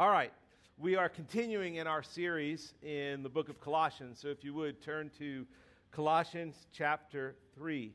All 0.00 0.08
right, 0.08 0.32
we 0.78 0.96
are 0.96 1.10
continuing 1.10 1.74
in 1.74 1.86
our 1.86 2.02
series 2.02 2.72
in 2.82 3.22
the 3.22 3.28
book 3.28 3.50
of 3.50 3.60
Colossians. 3.60 4.18
So 4.18 4.28
if 4.28 4.42
you 4.42 4.54
would 4.54 4.80
turn 4.80 5.10
to 5.18 5.44
Colossians 5.92 6.54
chapter 6.72 7.34
3. 7.54 7.92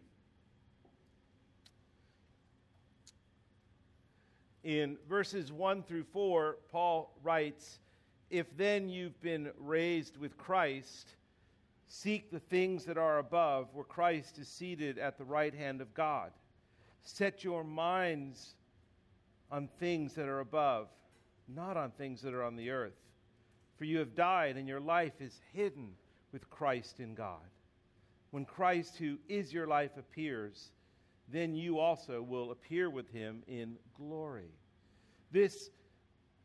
In 4.63 4.99
verses 5.10 5.52
1 5.52 5.81
through 5.81 6.04
4, 6.04 6.57
Paul 6.71 7.12
writes, 7.23 7.79
If 8.29 8.56
then 8.56 8.87
you've 8.87 9.19
been 9.24 9.49
raised 9.58 10.17
with 10.17 10.37
Christ, 10.37 11.15
seek 11.87 12.29
the 12.29 12.40
things 12.40 12.85
that 12.85 12.99
are 12.99 13.17
above, 13.17 13.69
where 13.74 13.83
Christ 13.83 14.37
is 14.37 14.47
seated 14.47 14.99
at 14.99 15.17
the 15.17 15.26
right 15.26 15.56
hand 15.56 15.81
of 15.81 15.92
God. 15.96 16.30
Set 17.02 17.44
your 17.44 17.63
minds 17.63 18.53
on 19.52 19.70
things 19.80 20.13
that 20.13 20.27
are 20.27 20.41
above 20.41 20.88
not 21.48 21.77
on 21.77 21.91
things 21.91 22.21
that 22.21 22.34
are 22.34 22.43
on 22.43 22.55
the 22.55 22.71
earth. 22.71 22.98
For 23.77 23.85
you 23.85 23.99
have 23.99 24.15
died, 24.15 24.57
and 24.57 24.67
your 24.67 24.79
life 24.79 25.20
is 25.20 25.39
hidden 25.53 25.89
with 26.31 26.49
Christ 26.49 26.99
in 26.99 27.13
God. 27.13 27.41
When 28.31 28.45
Christ, 28.45 28.97
who 28.97 29.17
is 29.27 29.53
your 29.53 29.67
life, 29.67 29.97
appears, 29.97 30.71
then 31.31 31.55
you 31.55 31.79
also 31.79 32.21
will 32.21 32.51
appear 32.51 32.89
with 32.89 33.11
him 33.11 33.43
in 33.47 33.77
glory. 33.97 34.51
This, 35.31 35.70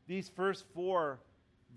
these 0.07 0.29
first 0.29 0.65
four 0.75 1.21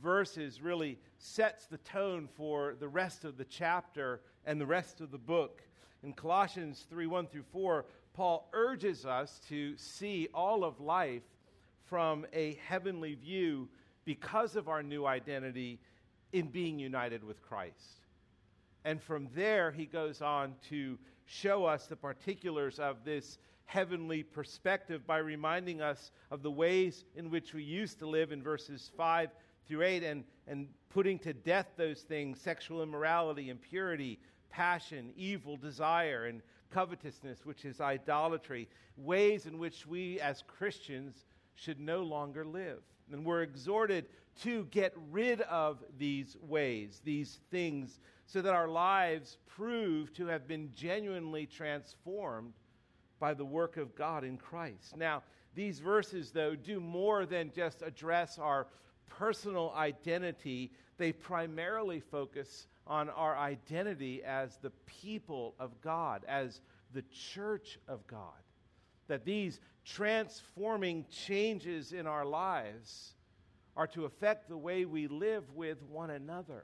verses 0.02 0.62
really 0.62 1.00
sets 1.18 1.66
the 1.66 1.78
tone 1.80 2.28
for 2.36 2.76
the 2.80 2.88
rest 2.88 3.26
of 3.26 3.38
the 3.38 3.46
chapter 3.46 4.22
and 4.46 4.60
the 4.60 4.66
rest 4.66 5.02
of 5.02 5.12
the 5.12 5.18
book. 5.18 5.62
In 6.04 6.14
Colossians 6.14 6.86
3 6.90 7.08
1 7.08 7.28
through 7.28 7.46
4, 7.52 7.86
Paul 8.14 8.50
urges 8.54 9.06
us 9.06 9.40
to 9.50 9.76
see 9.78 10.28
all 10.34 10.64
of 10.64 10.80
life 10.80 11.24
from 11.90 12.26
a 12.34 12.58
heavenly 12.68 13.16
view 13.16 13.70
because 14.06 14.56
of 14.56 14.68
our 14.68 14.84
new 14.84 15.06
identity 15.06 15.80
in 16.32 16.48
being 16.48 16.80
united 16.80 17.24
with 17.24 17.42
Christ. 17.42 18.02
And 18.86 19.02
from 19.02 19.30
there, 19.34 19.72
he 19.72 19.86
goes 19.86 20.22
on 20.22 20.56
to 20.70 20.98
show 21.26 21.66
us 21.66 21.88
the 21.88 21.96
particulars 21.96 22.80
of 22.80 23.06
this 23.06 23.38
heavenly 23.66 24.24
perspective 24.24 25.08
by 25.08 25.18
reminding 25.18 25.82
us 25.82 26.12
of 26.32 26.44
the 26.44 26.52
ways 26.52 27.06
in 27.16 27.30
which 27.30 27.54
we 27.54 27.64
used 27.64 28.00
to 28.00 28.06
live 28.06 28.32
in 28.32 28.44
verses 28.44 28.92
5 28.98 29.30
through 29.68 29.84
8 29.84 30.04
and, 30.04 30.24
and 30.48 30.68
putting 30.90 31.18
to 31.20 31.34
death 31.34 31.68
those 31.78 32.02
things 32.02 32.42
sexual 32.42 32.84
immorality, 32.84 33.50
impurity, 33.50 34.20
passion, 34.50 35.14
evil 35.16 35.56
desire, 35.56 36.26
and 36.26 36.42
covetousness, 36.72 37.46
which 37.46 37.66
is 37.66 37.80
idolatry. 37.80 38.68
Ways 38.98 39.46
in 39.46 39.58
which 39.58 39.88
we 39.88 40.20
as 40.20 40.44
Christians 40.46 41.26
should 41.56 41.80
no 41.80 42.04
longer 42.04 42.46
live. 42.46 42.80
And 43.12 43.26
we're 43.26 43.44
exhorted 43.44 44.06
to 44.42 44.66
get 44.66 44.94
rid 45.12 45.42
of 45.42 45.84
these 45.98 46.36
ways, 46.42 47.02
these 47.04 47.40
things, 47.52 48.00
so 48.26 48.42
that 48.42 48.54
our 48.54 48.68
lives 48.68 49.38
prove 49.48 50.14
to 50.14 50.26
have 50.28 50.48
been 50.48 50.72
genuinely 50.74 51.46
transformed 51.46 52.54
by 53.20 53.34
the 53.34 53.46
work 53.46 53.78
of 53.78 53.96
God 53.96 54.24
in 54.24 54.38
Christ. 54.38 54.98
Now, 54.98 55.24
these 55.56 55.80
verses, 55.80 56.32
though, 56.32 56.56
do 56.56 56.80
more 56.80 57.26
than 57.26 57.52
just 57.54 57.84
address 57.84 58.40
our 58.40 58.68
personal 59.08 59.72
identity, 59.76 60.72
they 60.98 61.12
primarily 61.12 62.00
focus 62.00 62.66
on 62.88 63.10
our 63.10 63.38
identity 63.38 64.24
as 64.24 64.58
the 64.58 64.72
people 64.88 65.54
of 65.60 65.80
God, 65.82 66.26
as 66.28 66.62
the 66.94 67.04
church 67.12 67.78
of 67.88 68.06
God 68.08 68.34
that 69.08 69.26
these 69.26 69.60
transforming 69.86 71.06
changes 71.12 71.92
in 71.92 72.08
our 72.08 72.26
lives 72.26 73.14
are 73.76 73.88
to 73.88 74.06
affect 74.06 74.48
the 74.48 74.58
way 74.58 74.86
we 74.86 75.08
live 75.08 75.44
with 75.56 75.82
one 75.84 76.12
another, 76.12 76.64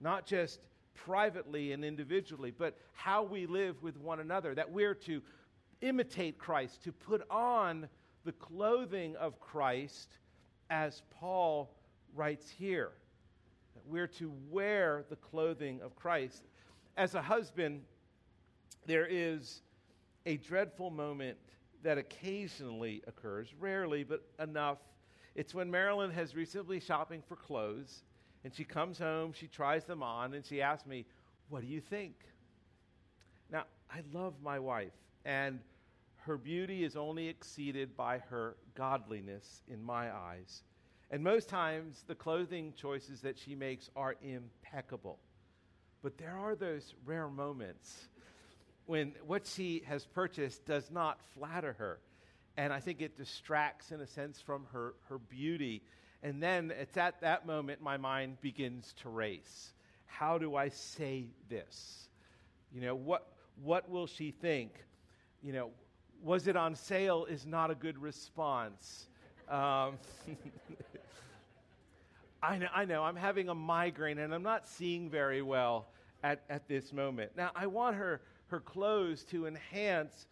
not 0.00 0.26
just 0.26 0.60
privately 0.94 1.72
and 1.72 1.84
individually, 1.84 2.52
but 2.56 2.76
how 2.92 3.22
we 3.22 3.46
live 3.46 3.82
with 3.82 3.96
one 3.98 4.20
another, 4.20 4.54
that 4.54 4.70
we're 4.70 4.94
to 4.94 5.22
imitate 5.80 6.38
Christ, 6.38 6.84
to 6.84 6.92
put 6.92 7.22
on 7.30 7.88
the 8.24 8.32
clothing 8.32 9.16
of 9.16 9.40
Christ, 9.40 10.08
as 10.68 11.02
Paul 11.10 11.74
writes 12.14 12.50
here. 12.50 12.92
That 13.74 13.86
we're 13.86 14.06
to 14.08 14.32
wear 14.50 15.04
the 15.08 15.16
clothing 15.16 15.80
of 15.82 15.96
Christ. 15.96 16.44
As 16.96 17.14
a 17.14 17.22
husband, 17.22 17.82
there 18.86 19.06
is 19.08 19.62
a 20.26 20.36
dreadful 20.36 20.90
moment 20.90 21.38
that 21.82 21.98
occasionally 21.98 23.02
occurs, 23.06 23.48
rarely, 23.58 24.04
but 24.04 24.22
enough. 24.38 24.78
It's 25.34 25.54
when 25.54 25.70
Marilyn 25.70 26.10
has 26.10 26.34
recently 26.34 26.80
shopping 26.80 27.22
for 27.26 27.36
clothes, 27.36 28.02
and 28.44 28.54
she 28.54 28.64
comes 28.64 28.98
home, 28.98 29.32
she 29.32 29.46
tries 29.46 29.84
them 29.84 30.02
on, 30.02 30.34
and 30.34 30.44
she 30.44 30.60
asks 30.62 30.86
me, 30.86 31.06
What 31.48 31.62
do 31.62 31.66
you 31.66 31.80
think? 31.80 32.14
Now, 33.50 33.64
I 33.90 34.02
love 34.12 34.34
my 34.42 34.58
wife, 34.58 34.92
and 35.24 35.60
her 36.18 36.36
beauty 36.36 36.84
is 36.84 36.96
only 36.96 37.28
exceeded 37.28 37.96
by 37.96 38.18
her 38.18 38.56
godliness 38.74 39.62
in 39.68 39.82
my 39.82 40.12
eyes. 40.14 40.62
And 41.10 41.24
most 41.24 41.48
times, 41.48 42.04
the 42.06 42.14
clothing 42.14 42.72
choices 42.76 43.20
that 43.22 43.38
she 43.38 43.54
makes 43.54 43.90
are 43.96 44.16
impeccable. 44.22 45.18
But 46.02 46.18
there 46.18 46.36
are 46.36 46.54
those 46.54 46.94
rare 47.04 47.28
moments 47.28 48.08
when 48.90 49.12
what 49.24 49.46
she 49.46 49.84
has 49.86 50.04
purchased 50.04 50.66
does 50.66 50.90
not 50.90 51.20
flatter 51.38 51.74
her. 51.74 52.00
And 52.56 52.72
I 52.72 52.80
think 52.80 53.00
it 53.00 53.16
distracts, 53.16 53.92
in 53.92 54.00
a 54.00 54.06
sense, 54.06 54.40
from 54.40 54.66
her, 54.72 54.94
her 55.08 55.18
beauty. 55.18 55.82
And 56.24 56.42
then 56.42 56.72
it's 56.72 56.96
at 56.96 57.20
that 57.20 57.46
moment 57.46 57.80
my 57.80 57.96
mind 57.96 58.40
begins 58.40 58.92
to 59.02 59.08
race. 59.08 59.74
How 60.06 60.38
do 60.38 60.56
I 60.56 60.70
say 60.70 61.26
this? 61.48 62.08
You 62.74 62.80
know, 62.80 62.96
what, 62.96 63.28
what 63.62 63.88
will 63.88 64.08
she 64.08 64.32
think? 64.32 64.72
You 65.40 65.52
know, 65.52 65.70
was 66.20 66.48
it 66.48 66.56
on 66.56 66.74
sale 66.74 67.26
is 67.26 67.46
not 67.46 67.70
a 67.70 67.76
good 67.76 67.96
response. 67.96 69.06
Um, 69.48 69.98
I, 72.42 72.58
know, 72.58 72.68
I 72.74 72.84
know, 72.86 73.04
I'm 73.04 73.14
having 73.14 73.50
a 73.50 73.54
migraine 73.54 74.18
and 74.18 74.34
I'm 74.34 74.42
not 74.42 74.66
seeing 74.66 75.10
very 75.10 75.42
well 75.42 75.86
at, 76.24 76.42
at 76.50 76.66
this 76.66 76.92
moment. 76.92 77.30
Now, 77.36 77.52
I 77.54 77.68
want 77.68 77.94
her 77.94 78.20
her 78.50 78.60
clothes 78.60 79.24
to 79.24 79.46
enhance 79.46 80.26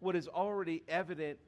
what 0.00 0.16
is 0.16 0.28
already 0.28 0.82
evident, 0.88 1.38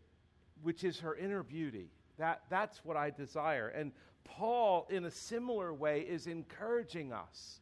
which 0.62 0.84
is 0.84 1.00
her 1.00 1.16
inner 1.16 1.42
beauty. 1.42 1.91
That, 2.19 2.42
that's 2.48 2.84
what 2.84 2.97
I 2.97 3.10
desire. 3.10 3.69
And 3.69 3.92
Paul, 4.25 4.86
in 4.91 5.04
a 5.04 5.10
similar 5.10 5.72
way, 5.72 6.00
is 6.00 6.26
encouraging 6.26 7.12
us 7.12 7.60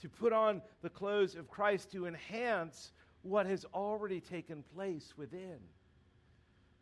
to 0.00 0.08
put 0.08 0.32
on 0.32 0.60
the 0.82 0.90
clothes 0.90 1.34
of 1.34 1.48
Christ 1.48 1.92
to 1.92 2.06
enhance 2.06 2.92
what 3.22 3.46
has 3.46 3.64
already 3.72 4.20
taken 4.20 4.62
place 4.74 5.14
within. 5.16 5.58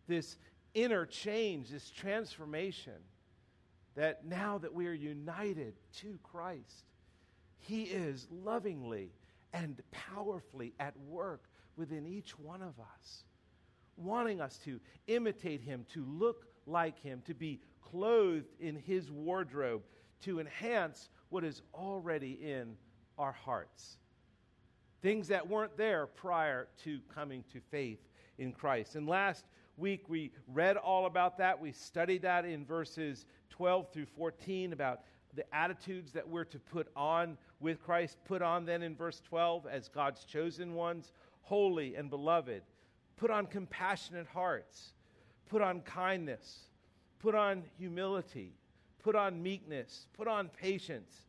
This 0.09 0.37
inner 0.75 1.07
change, 1.07 1.71
this 1.71 1.89
transformation, 1.91 2.99
that 3.95 4.25
now 4.25 4.59
that 4.59 4.75
we 4.75 4.89
are 4.89 4.93
united 4.93 5.75
to 5.99 6.19
Christ, 6.25 6.87
He 7.59 7.83
is 7.85 8.27
lovingly 8.31 9.13
and 9.53 9.81
powerfully 9.91 10.75
at 10.81 10.95
work 11.09 11.45
within 11.77 12.07
each 12.07 12.39
one 12.39 12.63
of 12.63 12.79
us, 12.79 13.25
wanting 13.97 14.41
us 14.41 14.59
to 14.65 14.81
imitate 15.07 15.61
him, 15.61 15.85
to 15.93 16.05
look 16.07 16.47
like 16.67 16.99
him, 17.01 17.23
to 17.27 17.35
be 17.35 17.61
clothed 17.81 18.53
in 18.61 18.77
his 18.77 19.11
wardrobe, 19.11 19.83
to 20.23 20.41
enhance 20.41 21.09
what 21.29 21.45
is 21.45 21.63
already 21.75 22.39
in 22.43 22.77
our 23.19 23.33
hearts. 23.33 23.97
Things 25.03 25.29
that 25.29 25.49
weren't 25.49 25.77
there 25.77 26.07
prior 26.07 26.69
to 26.85 27.01
coming 27.13 27.45
to 27.53 27.61
faith 27.71 27.99
in 28.39 28.53
Christ. 28.53 28.95
And 28.95 29.09
last 29.09 29.47
week 29.77 30.09
we 30.09 30.33
read 30.47 30.77
all 30.77 31.07
about 31.07 31.39
that. 31.39 31.61
We 31.61 31.73
studied 31.73 32.23
that 32.23 32.45
in 32.45 32.65
verses 32.65 33.27
12 33.51 33.93
through 33.93 34.07
14 34.07 34.73
about 34.73 35.01
the 35.35 35.45
attitudes 35.55 36.13
that 36.13 36.29
we're 36.29 36.45
to 36.45 36.59
put 36.59 36.89
on 36.95 37.37
with 37.63 37.83
Christ, 37.83 38.19
put 38.25 38.43
on 38.43 38.65
then 38.65 38.83
in 38.83 38.97
verse 38.97 39.21
12 39.29 39.67
as 39.67 39.89
God's 39.89 40.25
chosen 40.25 40.75
ones, 40.75 41.13
holy 41.43 41.95
and 41.95 42.11
beloved. 42.11 42.63
Put 43.17 43.31
on 43.31 43.47
compassionate 43.47 44.27
hearts, 44.27 44.95
put 45.49 45.63
on 45.63 45.81
kindness, 45.83 46.61
put 47.19 47.35
on 47.35 47.63
humility, 47.79 48.53
put 49.03 49.15
on 49.15 49.43
meekness, 49.43 50.07
put 50.13 50.29
on 50.29 50.49
patience. 50.49 51.23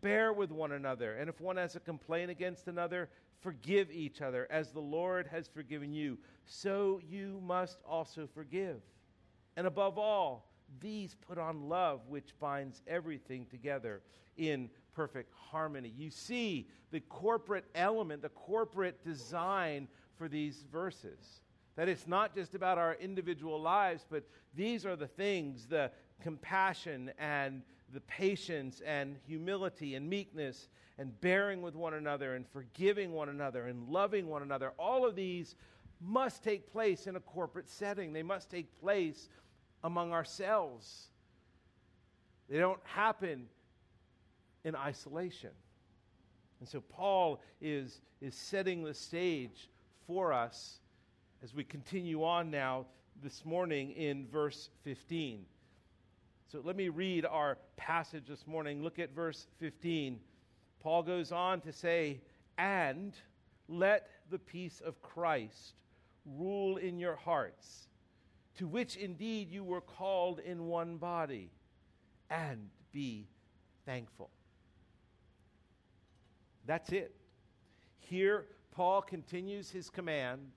Bear 0.00 0.32
with 0.32 0.50
one 0.50 0.72
another, 0.72 1.14
and 1.14 1.28
if 1.28 1.40
one 1.40 1.56
has 1.56 1.76
a 1.76 1.80
complaint 1.80 2.30
against 2.30 2.68
another, 2.68 3.08
forgive 3.40 3.90
each 3.90 4.20
other, 4.20 4.46
as 4.50 4.72
the 4.72 4.80
Lord 4.80 5.26
has 5.28 5.48
forgiven 5.48 5.92
you. 5.92 6.18
So 6.44 7.00
you 7.08 7.40
must 7.44 7.78
also 7.88 8.28
forgive. 8.34 8.80
And 9.56 9.66
above 9.66 9.96
all, 9.98 10.50
these 10.80 11.16
put 11.26 11.38
on 11.38 11.68
love, 11.68 12.00
which 12.08 12.34
binds 12.40 12.82
everything 12.86 13.46
together 13.46 14.02
in 14.36 14.68
perfect 14.96 15.30
harmony. 15.50 15.92
You 15.96 16.10
see 16.10 16.66
the 16.90 17.00
corporate 17.00 17.66
element, 17.74 18.22
the 18.22 18.30
corporate 18.30 19.04
design 19.04 19.88
for 20.16 20.26
these 20.26 20.64
verses. 20.72 21.42
That 21.76 21.90
it's 21.90 22.08
not 22.08 22.34
just 22.34 22.54
about 22.54 22.78
our 22.78 22.94
individual 22.94 23.60
lives, 23.60 24.06
but 24.10 24.24
these 24.54 24.86
are 24.86 24.96
the 24.96 25.06
things, 25.06 25.66
the 25.66 25.90
compassion 26.22 27.12
and 27.18 27.60
the 27.92 28.00
patience 28.00 28.80
and 28.84 29.16
humility 29.26 29.94
and 29.94 30.08
meekness 30.08 30.68
and 30.98 31.20
bearing 31.20 31.60
with 31.60 31.74
one 31.74 31.92
another 31.92 32.34
and 32.34 32.48
forgiving 32.48 33.12
one 33.12 33.28
another 33.28 33.66
and 33.66 33.86
loving 33.88 34.26
one 34.26 34.40
another. 34.40 34.72
All 34.78 35.06
of 35.06 35.14
these 35.14 35.54
must 36.00 36.42
take 36.42 36.72
place 36.72 37.06
in 37.06 37.16
a 37.16 37.20
corporate 37.20 37.68
setting, 37.68 38.14
they 38.14 38.22
must 38.22 38.50
take 38.50 38.80
place 38.80 39.28
among 39.84 40.12
ourselves. 40.12 41.08
They 42.48 42.58
don't 42.58 42.80
happen 42.84 43.48
in 44.66 44.74
isolation. 44.74 45.50
And 46.58 46.68
so 46.68 46.80
Paul 46.80 47.40
is, 47.60 48.00
is 48.20 48.34
setting 48.34 48.82
the 48.82 48.92
stage 48.92 49.70
for 50.08 50.32
us 50.32 50.80
as 51.42 51.54
we 51.54 51.62
continue 51.62 52.24
on 52.24 52.50
now 52.50 52.86
this 53.22 53.44
morning 53.44 53.92
in 53.92 54.26
verse 54.26 54.70
15. 54.82 55.44
So 56.50 56.60
let 56.64 56.74
me 56.74 56.88
read 56.88 57.24
our 57.24 57.58
passage 57.76 58.24
this 58.26 58.44
morning. 58.44 58.82
Look 58.82 58.98
at 58.98 59.14
verse 59.14 59.46
15. 59.60 60.18
Paul 60.80 61.04
goes 61.04 61.30
on 61.30 61.60
to 61.60 61.72
say, 61.72 62.20
And 62.58 63.14
let 63.68 64.08
the 64.30 64.38
peace 64.38 64.82
of 64.84 65.00
Christ 65.00 65.74
rule 66.24 66.76
in 66.78 66.98
your 66.98 67.14
hearts, 67.14 67.86
to 68.58 68.66
which 68.66 68.96
indeed 68.96 69.48
you 69.48 69.62
were 69.62 69.80
called 69.80 70.40
in 70.40 70.66
one 70.66 70.96
body, 70.96 71.52
and 72.30 72.68
be 72.90 73.28
thankful. 73.84 74.30
That's 76.66 76.90
it. 76.90 77.14
Here, 77.98 78.46
Paul 78.72 79.02
continues 79.02 79.70
his 79.70 79.88
commands 79.88 80.54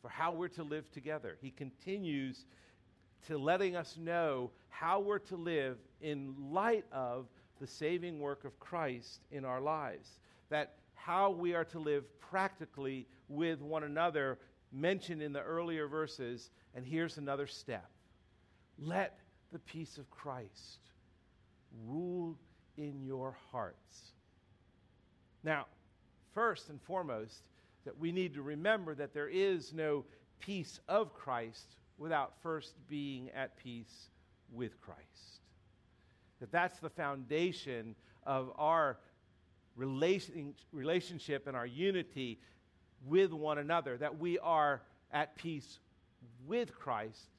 for 0.00 0.08
how 0.08 0.32
we're 0.32 0.48
to 0.48 0.62
live 0.62 0.90
together. 0.90 1.38
He 1.40 1.50
continues 1.50 2.44
to 3.26 3.38
letting 3.38 3.76
us 3.76 3.96
know 3.98 4.50
how 4.68 5.00
we're 5.00 5.18
to 5.20 5.36
live 5.36 5.78
in 6.00 6.34
light 6.50 6.84
of 6.92 7.26
the 7.60 7.66
saving 7.66 8.18
work 8.18 8.44
of 8.44 8.58
Christ 8.58 9.20
in 9.30 9.44
our 9.44 9.60
lives. 9.60 10.18
That 10.50 10.74
how 10.94 11.30
we 11.30 11.54
are 11.54 11.64
to 11.66 11.78
live 11.78 12.04
practically 12.20 13.06
with 13.28 13.60
one 13.60 13.84
another, 13.84 14.38
mentioned 14.72 15.22
in 15.22 15.32
the 15.32 15.42
earlier 15.42 15.86
verses. 15.86 16.50
And 16.74 16.84
here's 16.84 17.18
another 17.18 17.46
step 17.46 17.88
let 18.78 19.18
the 19.52 19.58
peace 19.58 19.98
of 19.98 20.10
Christ 20.10 20.78
rule 21.86 22.36
in 22.76 23.02
your 23.04 23.36
hearts. 23.50 24.12
Now, 25.44 25.66
first 26.34 26.68
and 26.68 26.80
foremost, 26.82 27.42
that 27.84 27.98
we 27.98 28.12
need 28.12 28.34
to 28.34 28.42
remember 28.42 28.94
that 28.94 29.12
there 29.12 29.28
is 29.28 29.72
no 29.72 30.04
peace 30.40 30.80
of 30.88 31.14
Christ 31.14 31.76
without 31.98 32.34
first 32.42 32.74
being 32.88 33.30
at 33.30 33.56
peace 33.56 34.10
with 34.52 34.80
Christ. 34.80 35.40
That 36.40 36.52
that's 36.52 36.78
the 36.78 36.90
foundation 36.90 37.94
of 38.24 38.52
our 38.56 38.98
relation, 39.76 40.54
relationship 40.72 41.46
and 41.46 41.56
our 41.56 41.66
unity 41.66 42.40
with 43.06 43.32
one 43.32 43.58
another, 43.58 43.96
that 43.98 44.18
we 44.18 44.38
are 44.38 44.82
at 45.12 45.36
peace 45.36 45.80
with 46.46 46.74
Christ 46.74 47.30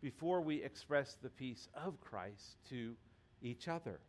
before 0.00 0.40
we 0.40 0.62
express 0.62 1.16
the 1.22 1.28
peace 1.28 1.68
of 1.74 2.00
Christ 2.00 2.56
to 2.70 2.94
each 3.42 3.68
other. 3.68 4.00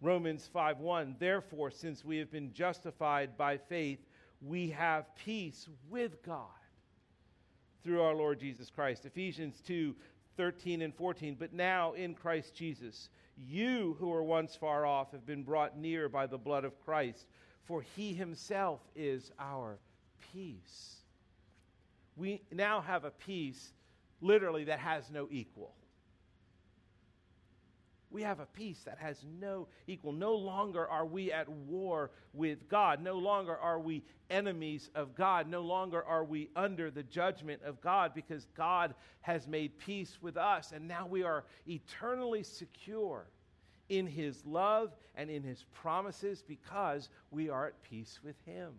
Romans 0.00 0.48
5:1 0.54 1.18
Therefore 1.18 1.70
since 1.70 2.04
we 2.04 2.18
have 2.18 2.30
been 2.30 2.52
justified 2.52 3.36
by 3.36 3.58
faith 3.58 4.00
we 4.40 4.70
have 4.70 5.14
peace 5.16 5.68
with 5.88 6.22
God 6.22 6.46
through 7.82 8.02
our 8.02 8.14
Lord 8.14 8.40
Jesus 8.40 8.70
Christ. 8.70 9.06
Ephesians 9.06 9.60
2:13 9.66 10.82
and 10.82 10.94
14. 10.94 11.34
But 11.34 11.52
now 11.52 11.92
in 11.92 12.14
Christ 12.14 12.54
Jesus, 12.54 13.10
you 13.36 13.96
who 13.98 14.08
were 14.08 14.22
once 14.22 14.56
far 14.56 14.86
off 14.86 15.12
have 15.12 15.26
been 15.26 15.42
brought 15.42 15.76
near 15.76 16.08
by 16.08 16.26
the 16.26 16.38
blood 16.38 16.64
of 16.64 16.80
Christ, 16.80 17.26
for 17.64 17.82
he 17.82 18.14
himself 18.14 18.80
is 18.94 19.32
our 19.38 19.78
peace. 20.32 20.96
We 22.16 22.42
now 22.50 22.80
have 22.80 23.04
a 23.04 23.10
peace, 23.10 23.72
literally, 24.20 24.64
that 24.64 24.78
has 24.78 25.10
no 25.10 25.28
equal. 25.30 25.74
We 28.10 28.22
have 28.22 28.40
a 28.40 28.46
peace 28.46 28.80
that 28.86 28.98
has 28.98 29.24
no 29.40 29.68
equal. 29.86 30.12
No 30.12 30.34
longer 30.34 30.86
are 30.88 31.06
we 31.06 31.30
at 31.30 31.48
war 31.48 32.10
with 32.32 32.68
God. 32.68 33.02
No 33.02 33.18
longer 33.18 33.56
are 33.56 33.78
we 33.78 34.02
enemies 34.30 34.90
of 34.96 35.14
God. 35.14 35.48
No 35.48 35.62
longer 35.62 36.02
are 36.02 36.24
we 36.24 36.50
under 36.56 36.90
the 36.90 37.04
judgment 37.04 37.62
of 37.64 37.80
God 37.80 38.12
because 38.12 38.46
God 38.56 38.94
has 39.20 39.46
made 39.46 39.78
peace 39.78 40.18
with 40.20 40.36
us. 40.36 40.72
And 40.72 40.88
now 40.88 41.06
we 41.06 41.22
are 41.22 41.44
eternally 41.68 42.42
secure 42.42 43.26
in 43.88 44.08
His 44.08 44.44
love 44.44 44.92
and 45.14 45.30
in 45.30 45.44
His 45.44 45.64
promises 45.72 46.42
because 46.42 47.10
we 47.30 47.48
are 47.48 47.68
at 47.68 47.82
peace 47.82 48.18
with 48.24 48.36
Him. 48.44 48.72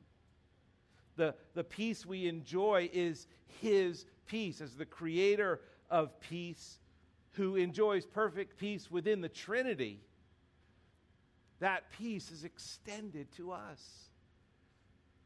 The, 1.15 1.35
the 1.53 1.63
peace 1.63 2.05
we 2.05 2.27
enjoy 2.27 2.89
is 2.91 3.27
His 3.61 4.05
peace 4.27 4.59
as 4.59 4.75
the 4.75 4.85
creator 4.85 5.61
of 5.89 6.19
peace 6.19 6.79
who 7.33 7.55
enjoys 7.55 8.05
perfect 8.05 8.57
peace 8.57 8.91
within 8.91 9.21
the 9.21 9.29
Trinity, 9.29 9.99
that 11.59 11.91
peace 11.97 12.31
is 12.31 12.43
extended 12.43 13.31
to 13.37 13.51
us. 13.51 14.09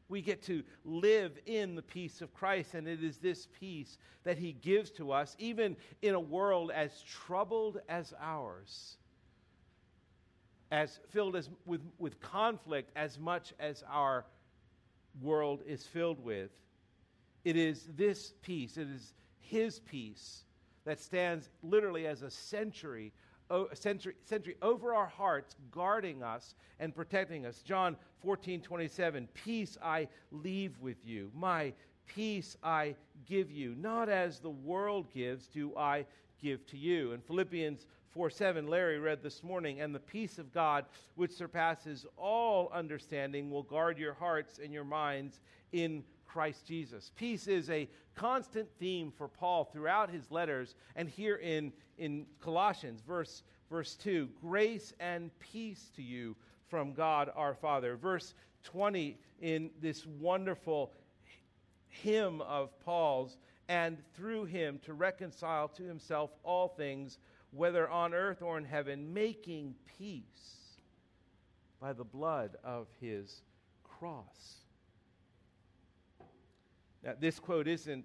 We 0.08 0.22
get 0.22 0.42
to 0.44 0.62
live 0.84 1.36
in 1.46 1.74
the 1.74 1.82
peace 1.82 2.20
of 2.20 2.32
Christ, 2.32 2.74
and 2.74 2.86
it 2.86 3.02
is 3.02 3.18
this 3.18 3.48
peace 3.58 3.98
that 4.22 4.38
He 4.38 4.52
gives 4.52 4.90
to 4.92 5.10
us, 5.10 5.34
even 5.38 5.76
in 6.02 6.14
a 6.14 6.20
world 6.20 6.70
as 6.70 7.02
troubled 7.02 7.80
as 7.88 8.14
ours, 8.20 8.98
as 10.70 11.00
filled 11.10 11.34
as, 11.34 11.50
with, 11.64 11.80
with 11.98 12.20
conflict 12.20 12.92
as 12.94 13.18
much 13.18 13.52
as 13.58 13.82
our 13.90 14.26
world 15.20 15.62
is 15.66 15.84
filled 15.84 16.22
with. 16.22 16.50
It 17.44 17.56
is 17.56 17.88
this 17.96 18.32
peace, 18.42 18.76
it 18.76 18.88
is 18.88 19.12
His 19.40 19.80
peace 19.80 20.44
that 20.86 21.00
stands 21.00 21.50
literally 21.62 22.06
as 22.06 22.22
a 22.22 22.30
century, 22.30 23.12
century, 23.74 24.14
century 24.24 24.56
over 24.62 24.94
our 24.94 25.06
hearts, 25.06 25.56
guarding 25.70 26.22
us 26.22 26.54
and 26.80 26.94
protecting 26.94 27.44
us. 27.44 27.60
John 27.62 27.96
14, 28.22 28.62
27, 28.62 29.28
Peace 29.34 29.76
I 29.82 30.08
leave 30.30 30.78
with 30.80 31.04
you, 31.04 31.30
my 31.34 31.72
peace 32.06 32.56
I 32.62 32.94
give 33.26 33.50
you. 33.50 33.74
Not 33.74 34.08
as 34.08 34.38
the 34.38 34.50
world 34.50 35.12
gives, 35.12 35.48
do 35.48 35.76
I 35.76 36.06
give 36.40 36.64
to 36.68 36.78
you. 36.78 37.12
In 37.12 37.20
Philippians 37.20 37.86
4 38.10 38.30
7, 38.30 38.68
Larry 38.68 39.00
read 39.00 39.24
this 39.24 39.42
morning, 39.42 39.80
and 39.80 39.92
the 39.92 39.98
peace 39.98 40.38
of 40.38 40.54
God, 40.54 40.84
which 41.16 41.32
surpasses 41.32 42.06
all 42.16 42.70
understanding, 42.72 43.50
will 43.50 43.64
guard 43.64 43.98
your 43.98 44.14
hearts 44.14 44.60
and 44.62 44.72
your 44.72 44.84
minds 44.84 45.40
in 45.72 46.04
Christ 46.36 46.66
Jesus. 46.66 47.12
Peace 47.16 47.48
is 47.48 47.70
a 47.70 47.88
constant 48.14 48.68
theme 48.78 49.10
for 49.10 49.26
Paul 49.26 49.64
throughout 49.64 50.10
his 50.10 50.30
letters, 50.30 50.74
and 50.94 51.08
here 51.08 51.36
in, 51.36 51.72
in 51.96 52.26
Colossians, 52.42 53.00
verse, 53.00 53.42
verse 53.70 53.94
2 53.94 54.28
grace 54.42 54.92
and 55.00 55.30
peace 55.38 55.90
to 55.96 56.02
you 56.02 56.36
from 56.68 56.92
God 56.92 57.32
our 57.34 57.54
Father. 57.54 57.96
Verse 57.96 58.34
20 58.64 59.16
in 59.40 59.70
this 59.80 60.04
wonderful 60.20 60.92
hymn 61.88 62.42
of 62.42 62.78
Paul's, 62.80 63.38
and 63.70 63.96
through 64.14 64.44
him 64.44 64.78
to 64.84 64.92
reconcile 64.92 65.68
to 65.68 65.84
himself 65.84 66.28
all 66.42 66.68
things, 66.68 67.16
whether 67.50 67.88
on 67.88 68.12
earth 68.12 68.42
or 68.42 68.58
in 68.58 68.64
heaven, 68.66 69.14
making 69.14 69.74
peace 69.98 70.76
by 71.80 71.94
the 71.94 72.04
blood 72.04 72.56
of 72.62 72.88
his 73.00 73.40
cross. 73.82 74.65
Now, 77.06 77.12
this 77.20 77.38
quote 77.38 77.68
isn't 77.68 78.04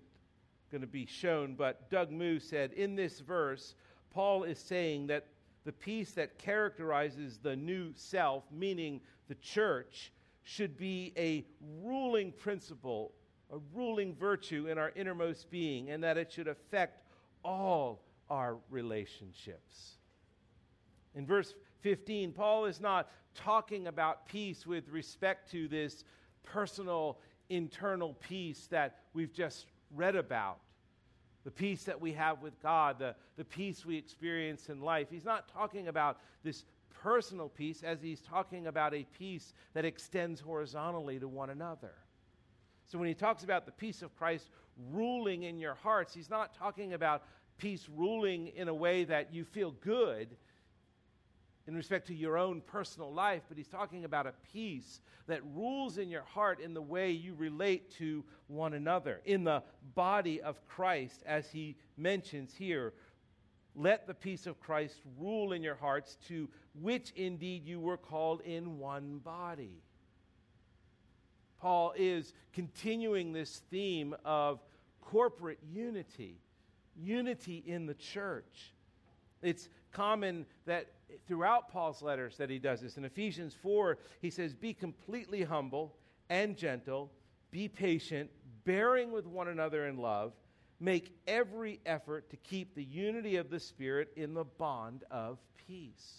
going 0.72 0.82
to 0.82 0.88
be 0.88 1.08
shown, 1.08 1.56
but 1.56 1.90
Doug 1.90 2.12
Moo 2.12 2.40
said 2.40 2.72
in 2.74 2.96
this 2.96 3.20
verse, 3.20 3.74
Paul 4.14 4.44
is 4.44 4.60
saying 4.60 5.08
that 5.08 5.26
the 5.66 5.72
peace 5.72 6.12
that 6.12 6.38
characterizes 6.38 7.40
the 7.42 7.56
new 7.56 7.94
self, 7.96 8.44
meaning 8.52 9.02
the 9.28 9.36
church, 9.36 10.12
should 10.44 10.78
be 10.78 11.14
a 11.18 11.46
ruling 11.82 12.32
principle, 12.32 13.12
a 13.52 13.58
ruling 13.74 14.16
virtue 14.16 14.68
in 14.68 14.78
our 14.78 14.92
innermost 14.96 15.50
being, 15.50 15.90
and 15.90 16.04
that 16.04 16.18
it 16.18 16.32
should 16.32 16.48
affect 16.48 17.04
all 17.44 18.04
our 18.30 18.58
relationships. 18.70 19.98
In 21.16 21.26
verse 21.26 21.56
15, 21.82 22.34
Paul 22.34 22.66
is 22.66 22.80
not 22.80 23.10
talking 23.34 23.88
about 23.88 24.28
peace 24.28 24.68
with 24.68 24.90
respect 24.90 25.50
to 25.52 25.68
this 25.68 26.04
personal 26.44 27.20
internal 27.52 28.14
peace 28.14 28.68
that 28.72 29.00
we've 29.14 29.34
just 29.34 29.68
read 29.94 30.16
about, 30.16 30.60
the 31.44 31.52
peace 31.52 31.84
that 31.84 32.00
we 32.00 32.14
have 32.14 32.42
with 32.42 32.62
God, 32.62 32.98
the, 32.98 33.16
the 33.38 33.44
peace 33.44 33.86
we 33.86 33.98
experience 33.98 34.70
in 34.70 34.82
life. 34.82 35.08
He's 35.12 35.26
not 35.26 35.48
talking 35.48 35.88
about 35.88 36.20
this 36.44 36.66
personal 37.04 37.50
peace 37.50 37.84
as 37.84 38.02
he's 38.02 38.22
talking 38.22 38.68
about 38.68 38.94
a 38.94 39.06
peace 39.18 39.54
that 39.74 39.86
extends 39.86 40.40
horizontally 40.40 41.20
to 41.20 41.28
one 41.28 41.50
another. 41.50 41.94
So 42.86 42.98
when 42.98 43.08
he 43.08 43.14
talks 43.14 43.44
about 43.44 43.66
the 43.66 43.72
peace 43.72 44.02
of 44.02 44.16
Christ 44.16 44.50
ruling 44.92 45.44
in 45.44 45.60
your 45.60 45.76
hearts, 45.76 46.14
he's 46.14 46.30
not 46.30 46.54
talking 46.54 46.94
about 46.94 47.24
peace 47.58 47.88
ruling 47.96 48.48
in 48.48 48.68
a 48.68 48.74
way 48.74 49.04
that 49.04 49.34
you 49.34 49.44
feel 49.46 49.72
good 49.82 50.36
in 51.68 51.76
respect 51.76 52.08
to 52.08 52.16
your 52.16 52.38
own 52.38 52.62
personal 52.62 53.14
life, 53.14 53.44
but 53.48 53.58
he's 53.58 53.68
talking 53.68 54.06
about 54.06 54.28
a 54.28 54.34
peace 54.52 55.00
that 55.28 55.42
rules 55.54 55.98
in 55.98 56.10
your 56.10 56.24
heart 56.24 56.60
in 56.60 56.74
the 56.74 56.82
way 56.82 57.12
you 57.12 57.36
relate 57.36 57.92
to 57.98 58.24
one 58.48 58.74
another, 58.74 59.22
in 59.26 59.44
the 59.44 59.64
body 59.96 60.42
of 60.42 60.66
Christ, 60.68 61.22
as 61.26 61.50
he 61.52 61.76
mentions 61.98 62.54
here. 62.54 62.94
Let 63.76 64.08
the 64.08 64.14
peace 64.14 64.48
of 64.48 64.60
Christ 64.60 64.96
rule 65.20 65.54
in 65.54 65.64
your 65.64 65.76
hearts, 65.76 66.18
to 66.28 66.50
which 66.82 67.12
indeed 67.16 67.66
you 67.66 67.80
were 67.80 67.98
called 67.98 68.42
in 68.42 68.80
one 68.80 69.20
body. 69.20 69.82
Paul 71.60 71.94
is 71.96 72.34
continuing 72.54 73.34
this 73.34 73.62
theme 73.70 74.16
of 74.26 74.60
corporate 75.00 75.60
unity, 75.72 76.42
unity 76.96 77.64
in 77.66 77.86
the 77.86 77.94
church. 77.94 78.74
It's 79.42 79.70
common 79.92 80.46
that 80.66 80.88
throughout 81.28 81.70
Paul's 81.70 82.02
letters 82.02 82.38
that 82.38 82.50
he 82.50 82.60
does 82.60 82.82
this. 82.82 82.98
In 82.98 83.06
Ephesians 83.06 83.56
4, 83.62 83.98
he 84.22 84.30
says, 84.30 84.54
Be 84.54 84.74
completely 84.74 85.44
humble 85.44 85.96
and 86.30 86.58
gentle, 86.58 87.12
be 87.52 87.68
patient, 87.68 88.30
bearing 88.64 89.12
with 89.12 89.26
one 89.26 89.48
another 89.48 89.88
in 89.88 89.98
love, 89.98 90.34
make 90.80 91.16
every 91.28 91.80
effort 91.86 92.30
to 92.30 92.38
keep 92.38 92.74
the 92.74 92.84
unity 92.84 93.36
of 93.36 93.50
the 93.50 93.60
Spirit 93.60 94.12
in 94.16 94.34
the 94.34 94.46
bond 94.46 95.04
of 95.12 95.40
peace. 95.68 96.18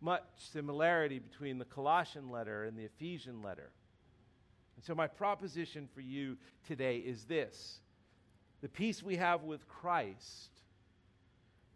Much 0.00 0.22
similarity 0.36 1.18
between 1.18 1.58
the 1.58 1.64
Colossian 1.64 2.30
letter 2.30 2.64
and 2.64 2.78
the 2.78 2.84
Ephesian 2.84 3.42
letter. 3.42 3.70
And 4.76 4.84
so, 4.84 4.94
my 4.94 5.06
proposition 5.06 5.88
for 5.94 6.02
you 6.02 6.36
today 6.66 6.98
is 6.98 7.24
this 7.24 7.80
the 8.60 8.68
peace 8.68 9.02
we 9.02 9.16
have 9.16 9.42
with 9.42 9.66
Christ 9.68 10.55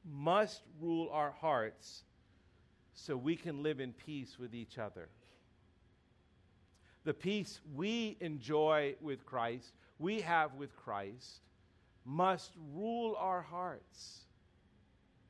must 0.05 0.63
rule 0.81 1.09
our 1.13 1.31
hearts 1.31 2.05
so 2.95 3.17
we 3.17 3.37
can 3.37 3.63
live 3.63 3.81
in 3.81 3.93
peace 3.93 4.39
with 4.39 4.55
each 4.55 4.79
other. 4.79 5.09
The 7.05 7.15
peace 7.15 7.61
we 7.75 8.17
enjoy 8.21 8.97
with 9.01 9.25
Christ, 9.25 9.73
we 9.99 10.21
have 10.21 10.55
with 10.55 10.77
Christ, 10.77 11.41
must 12.05 12.53
rule 12.75 13.17
our 13.19 13.43
hearts 13.43 14.21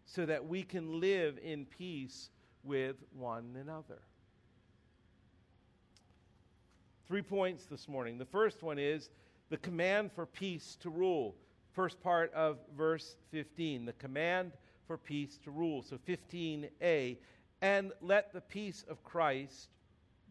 so 0.05 0.27
that 0.27 0.47
we 0.47 0.63
can 0.63 1.01
live 1.01 1.39
in 1.43 1.67
peace 1.67 2.31
with 2.65 2.97
one 3.13 3.57
another. 3.61 4.01
Three 7.07 7.23
points 7.23 7.67
this 7.67 7.89
morning. 7.89 8.19
The 8.19 8.25
first 8.25 8.63
one 8.63 8.79
is 8.79 9.11
the 9.49 9.57
command 9.57 10.13
for 10.13 10.27
peace 10.27 10.77
to 10.81 10.91
rule. 10.91 11.35
First 11.73 12.03
part 12.03 12.33
of 12.35 12.59
verse 12.77 13.17
15, 13.31 13.85
the 13.85 13.93
command 13.95 14.53
for 14.87 14.99
peace 14.99 15.39
to 15.45 15.51
rule. 15.51 15.83
So 15.83 15.99
15a, 16.09 17.17
and 17.63 17.93
let 18.01 18.33
the 18.33 18.41
peace 18.41 18.85
of 18.89 19.05
Christ 19.05 19.69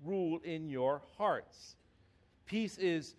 rule 0.04 0.40
in 0.44 0.70
your 0.70 1.02
hearts. 1.18 1.76
Peace 2.46 2.78
is 2.78 3.16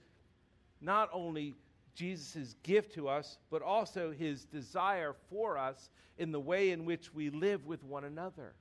not 0.81 1.09
only 1.13 1.55
Jesus' 1.95 2.57
gift 2.63 2.95
to 2.95 3.09
us, 3.09 3.39
but 3.51 3.63
also 3.63 4.11
his 4.11 4.45
desire 4.45 5.15
for 5.29 5.59
us 5.59 5.91
in 6.19 6.33
the 6.33 6.41
way 6.41 6.71
in 6.71 6.85
which 6.85 7.15
we 7.15 7.31
live 7.31 7.67
with 7.67 7.83
one 7.85 8.05
another 8.05 8.55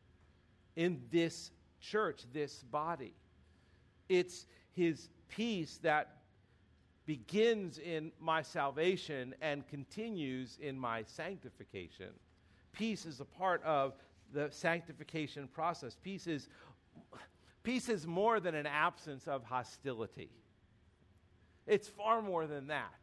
in 0.75 1.01
this 1.11 1.51
church, 1.81 2.23
this 2.33 2.63
body. 2.63 3.13
It's 4.07 4.45
his 4.73 5.09
peace 5.27 5.79
that 5.83 6.18
begins 7.09 7.79
in 7.79 8.11
my 8.19 8.39
salvation 8.39 9.33
and 9.41 9.67
continues 9.67 10.59
in 10.61 10.77
my 10.77 11.01
sanctification. 11.01 12.09
Peace 12.71 13.03
is 13.07 13.19
a 13.19 13.25
part 13.25 13.63
of 13.63 13.95
the 14.31 14.47
sanctification 14.51 15.47
process. 15.47 15.97
Peace 16.03 16.27
is, 16.27 16.49
peace 17.63 17.89
is 17.89 18.05
more 18.05 18.39
than 18.39 18.53
an 18.53 18.67
absence 18.67 19.27
of 19.27 19.43
hostility, 19.43 20.29
it's 21.65 21.87
far 21.87 22.21
more 22.21 22.45
than 22.45 22.67
that. 22.67 23.01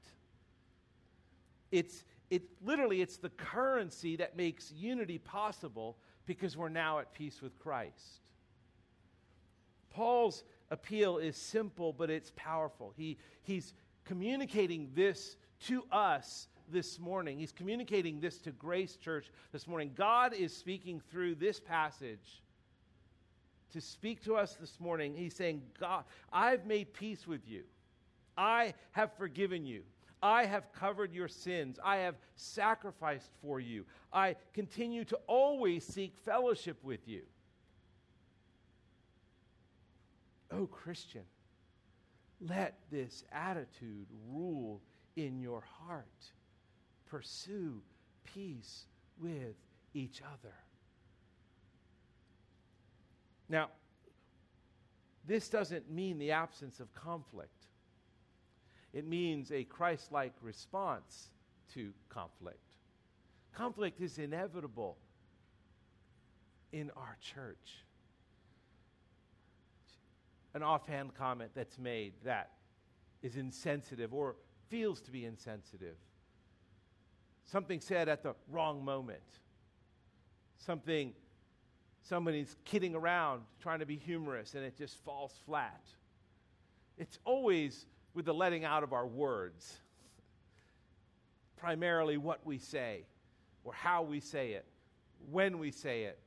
It's, 1.73 2.05
it, 2.31 2.45
literally, 2.65 3.03
it's 3.03 3.17
the 3.17 3.31
currency 3.31 4.15
that 4.15 4.37
makes 4.37 4.71
unity 4.71 5.19
possible 5.19 5.97
because 6.27 6.57
we're 6.57 6.69
now 6.69 7.01
at 7.01 7.13
peace 7.13 7.43
with 7.43 7.59
Christ. 7.59 8.21
Paul's 9.91 10.45
appeal 10.71 11.19
is 11.19 11.37
simple, 11.37 11.93
but 11.93 12.09
it's 12.09 12.31
powerful. 12.37 12.93
He, 12.97 13.19
he's 13.43 13.73
communicating 14.07 14.89
this 14.95 15.37
to 15.67 15.85
us 15.93 16.49
this 16.71 16.99
morning. 16.99 17.39
He's 17.39 17.53
communicating 17.53 18.21
this 18.21 18.39
to 18.39 18.53
Grace 18.53 18.97
Church 18.97 19.31
this 19.53 19.67
morning. 19.67 19.93
God 19.95 20.33
is 20.33 20.57
speaking 20.57 21.01
through 21.11 21.35
this 21.35 21.61
passage 21.61 22.43
to 23.73 23.81
speak 23.81 24.25
to 24.25 24.37
us 24.37 24.55
this 24.55 24.81
morning. 24.81 25.15
He's 25.15 25.35
saying, 25.35 25.63
God, 25.79 26.05
I've 26.33 26.67
made 26.67 26.95
peace 26.95 27.27
with 27.27 27.47
you. 27.47 27.65
I 28.39 28.75
have 28.93 29.13
forgiven 29.17 29.67
you. 29.67 29.83
I 30.23 30.47
have 30.47 30.73
covered 30.73 31.13
your 31.13 31.29
sins. 31.29 31.79
I 31.85 31.97
have 31.99 32.17
sacrificed 32.37 33.31
for 33.43 33.61
you. 33.61 33.85
I 34.13 34.37
continue 34.55 35.05
to 35.07 35.19
always 35.27 35.85
seek 35.85 36.17
fellowship 36.25 36.83
with 36.83 37.07
you. 37.07 37.23
Oh, 40.51 40.67
Christian, 40.67 41.23
let 42.41 42.75
this 42.91 43.25
attitude 43.33 44.07
rule 44.29 44.81
in 45.17 45.41
your 45.41 45.63
heart. 45.79 46.33
Pursue 47.07 47.81
peace 48.25 48.87
with 49.21 49.57
each 49.95 50.21
other. 50.23 50.55
Now, 53.49 53.69
this 55.27 55.49
doesn't 55.49 55.91
mean 55.91 56.19
the 56.19 56.33
absence 56.33 56.81
of 56.81 56.93
conflict. 56.95 57.67
It 58.93 59.07
means 59.07 59.53
a 59.53 59.65
Christ 59.65 60.13
like 60.13 60.33
response 60.43 61.31
to 61.75 61.93
conflict. 62.09 62.59
Conflict 63.53 64.01
is 64.01 64.19
inevitable 64.19 64.97
in 66.73 66.91
our 66.97 67.17
church 67.21 67.86
an 70.57 70.63
offhand 70.63 71.15
comment 71.15 71.51
that's 71.55 71.79
made 71.79 72.15
that 72.25 72.53
is 73.23 73.37
insensitive 73.37 74.15
or 74.15 74.37
feels 74.71 75.03
to 75.03 75.11
be 75.11 75.27
insensitive. 75.27 75.97
Something 77.45 77.79
said 77.79 78.09
at 78.09 78.23
the 78.23 78.35
wrong 78.51 78.83
moment. 78.83 79.21
Something, 80.57 81.13
somebody's 82.01 82.57
kidding 82.65 82.95
around, 82.95 83.43
trying 83.61 83.81
to 83.81 83.87
be 83.87 83.97
humorous, 83.97 84.55
and 84.55 84.65
it 84.65 84.79
just 84.79 84.97
falls 85.05 85.39
flat. 85.45 85.85
It's 86.97 87.19
always 87.27 87.85
with 88.15 88.25
the 88.25 88.33
letting 88.33 88.65
out 88.65 88.83
of 88.83 88.95
our 88.95 89.07
words, 89.07 89.77
primarily 91.59 92.17
what 92.17 92.41
we 92.47 92.57
say, 92.57 93.03
or 93.63 93.75
how 93.75 94.03
we 94.03 94.21
say 94.21 94.53
it, 94.53 94.65
when 95.31 95.59
we 95.59 95.71
say 95.71 96.05
it, 96.05 96.19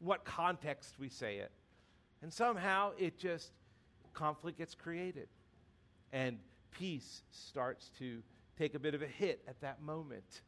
what 0.00 0.24
context 0.24 0.96
we 0.98 1.08
say 1.08 1.36
it. 1.36 1.52
And 2.22 2.32
somehow 2.32 2.92
it 2.98 3.18
just, 3.18 3.52
conflict 4.12 4.58
gets 4.58 4.74
created. 4.74 5.28
And 6.12 6.38
peace 6.72 7.22
starts 7.30 7.90
to 7.98 8.22
take 8.58 8.74
a 8.74 8.78
bit 8.78 8.94
of 8.94 9.02
a 9.02 9.06
hit 9.06 9.42
at 9.46 9.60
that 9.60 9.82
moment. 9.82 10.42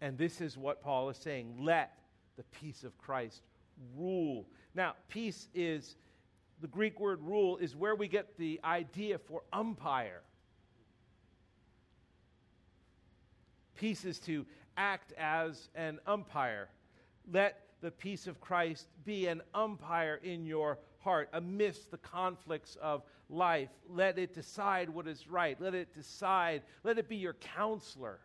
And 0.00 0.16
this 0.18 0.40
is 0.40 0.56
what 0.56 0.82
Paul 0.82 1.08
is 1.08 1.16
saying 1.16 1.56
let 1.60 1.96
the 2.36 2.44
peace 2.44 2.84
of 2.84 2.96
Christ 2.98 3.42
rule. 3.96 4.46
Now, 4.74 4.94
peace 5.08 5.48
is, 5.54 5.96
the 6.60 6.68
Greek 6.68 7.00
word 7.00 7.20
rule 7.22 7.56
is 7.56 7.74
where 7.74 7.94
we 7.94 8.08
get 8.08 8.36
the 8.38 8.60
idea 8.64 9.18
for 9.18 9.42
umpire. 9.52 10.22
Peace 13.76 14.04
is 14.04 14.18
to 14.20 14.46
act 14.76 15.12
as 15.18 15.68
an 15.74 15.98
umpire. 16.06 16.68
Let 17.32 17.63
the 17.84 17.90
peace 17.90 18.26
of 18.26 18.40
Christ 18.40 18.88
be 19.04 19.26
an 19.26 19.42
umpire 19.52 20.18
in 20.22 20.46
your 20.46 20.78
heart 21.00 21.28
amidst 21.34 21.90
the 21.90 21.98
conflicts 21.98 22.78
of 22.80 23.02
life. 23.28 23.68
Let 23.90 24.18
it 24.18 24.32
decide 24.32 24.88
what 24.88 25.06
is 25.06 25.28
right. 25.28 25.60
Let 25.60 25.74
it 25.74 25.94
decide. 25.94 26.62
Let 26.82 26.96
it 26.96 27.10
be 27.10 27.16
your 27.16 27.34
counselor. 27.34 28.20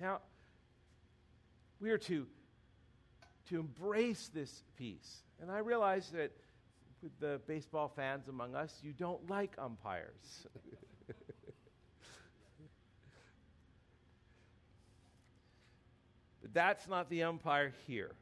Now, 0.00 0.20
we 1.80 1.90
are 1.90 1.98
to, 1.98 2.28
to 3.48 3.58
embrace 3.58 4.30
this 4.32 4.62
peace. 4.76 5.24
And 5.42 5.50
I 5.50 5.58
realize 5.58 6.08
that 6.10 6.30
with 7.02 7.18
the 7.18 7.40
baseball 7.48 7.88
fans 7.88 8.28
among 8.28 8.54
us, 8.54 8.78
you 8.84 8.92
don't 8.92 9.28
like 9.28 9.56
umpires. 9.58 10.46
but 16.40 16.54
that's 16.54 16.86
not 16.86 17.10
the 17.10 17.24
umpire 17.24 17.72
here 17.88 18.14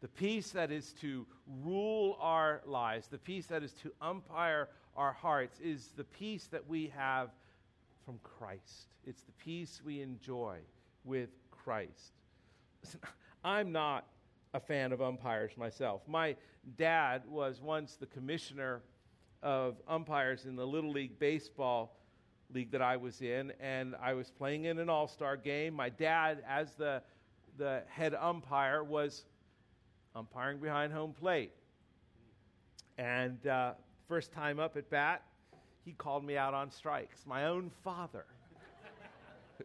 the 0.00 0.08
peace 0.08 0.50
that 0.52 0.70
is 0.70 0.92
to 1.00 1.26
rule 1.62 2.16
our 2.20 2.62
lives, 2.64 3.08
the 3.08 3.18
peace 3.18 3.46
that 3.46 3.62
is 3.62 3.72
to 3.74 3.92
umpire 4.00 4.68
our 4.96 5.12
hearts, 5.12 5.60
is 5.60 5.90
the 5.96 6.04
peace 6.04 6.46
that 6.46 6.66
we 6.66 6.92
have 6.96 7.30
from 8.04 8.18
Christ. 8.22 8.88
It's 9.06 9.22
the 9.22 9.32
peace 9.32 9.82
we 9.84 10.00
enjoy 10.00 10.58
with 11.04 11.30
Christ. 11.50 12.12
Listen, 12.82 13.00
I'm 13.44 13.72
not 13.72 14.06
a 14.54 14.60
fan 14.60 14.92
of 14.92 15.00
umpires 15.02 15.52
myself. 15.56 16.02
My 16.08 16.36
dad 16.76 17.22
was 17.28 17.60
once 17.60 17.96
the 17.96 18.06
commissioner 18.06 18.82
of 19.42 19.76
umpires 19.88 20.46
in 20.46 20.56
the 20.56 20.66
Little 20.66 20.90
League 20.90 21.18
Baseball 21.18 21.96
league 22.52 22.70
that 22.72 22.82
I 22.82 22.96
was 22.96 23.20
in, 23.22 23.52
and 23.60 23.94
I 24.02 24.14
was 24.14 24.30
playing 24.30 24.64
in 24.64 24.78
an 24.78 24.90
all 24.90 25.06
star 25.06 25.36
game. 25.36 25.74
My 25.74 25.88
dad, 25.88 26.42
as 26.48 26.74
the, 26.74 27.02
the 27.58 27.82
head 27.88 28.14
umpire, 28.14 28.82
was 28.82 29.24
umpiring 30.14 30.58
behind 30.58 30.92
home 30.92 31.12
plate. 31.12 31.52
And 32.98 33.46
uh, 33.46 33.72
first 34.08 34.32
time 34.32 34.58
up 34.58 34.76
at 34.76 34.90
bat, 34.90 35.22
he 35.84 35.92
called 35.92 36.24
me 36.24 36.36
out 36.36 36.54
on 36.54 36.70
strikes. 36.70 37.24
My 37.26 37.46
own 37.46 37.70
father. 37.82 38.26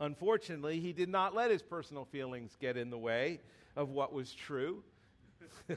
Unfortunately, 0.00 0.80
he 0.80 0.92
did 0.92 1.08
not 1.08 1.34
let 1.34 1.50
his 1.50 1.62
personal 1.62 2.04
feelings 2.06 2.56
get 2.60 2.76
in 2.76 2.90
the 2.90 2.98
way 2.98 3.40
of 3.76 3.90
what 3.90 4.12
was 4.12 4.32
true. 4.32 4.82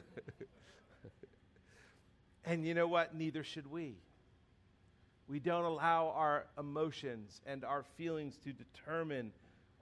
and 2.44 2.66
you 2.66 2.74
know 2.74 2.88
what? 2.88 3.14
Neither 3.14 3.44
should 3.44 3.70
we. 3.70 3.96
We 5.28 5.38
don't 5.40 5.64
allow 5.64 6.08
our 6.16 6.46
emotions 6.58 7.42
and 7.46 7.64
our 7.64 7.84
feelings 7.96 8.38
to 8.44 8.52
determine 8.52 9.32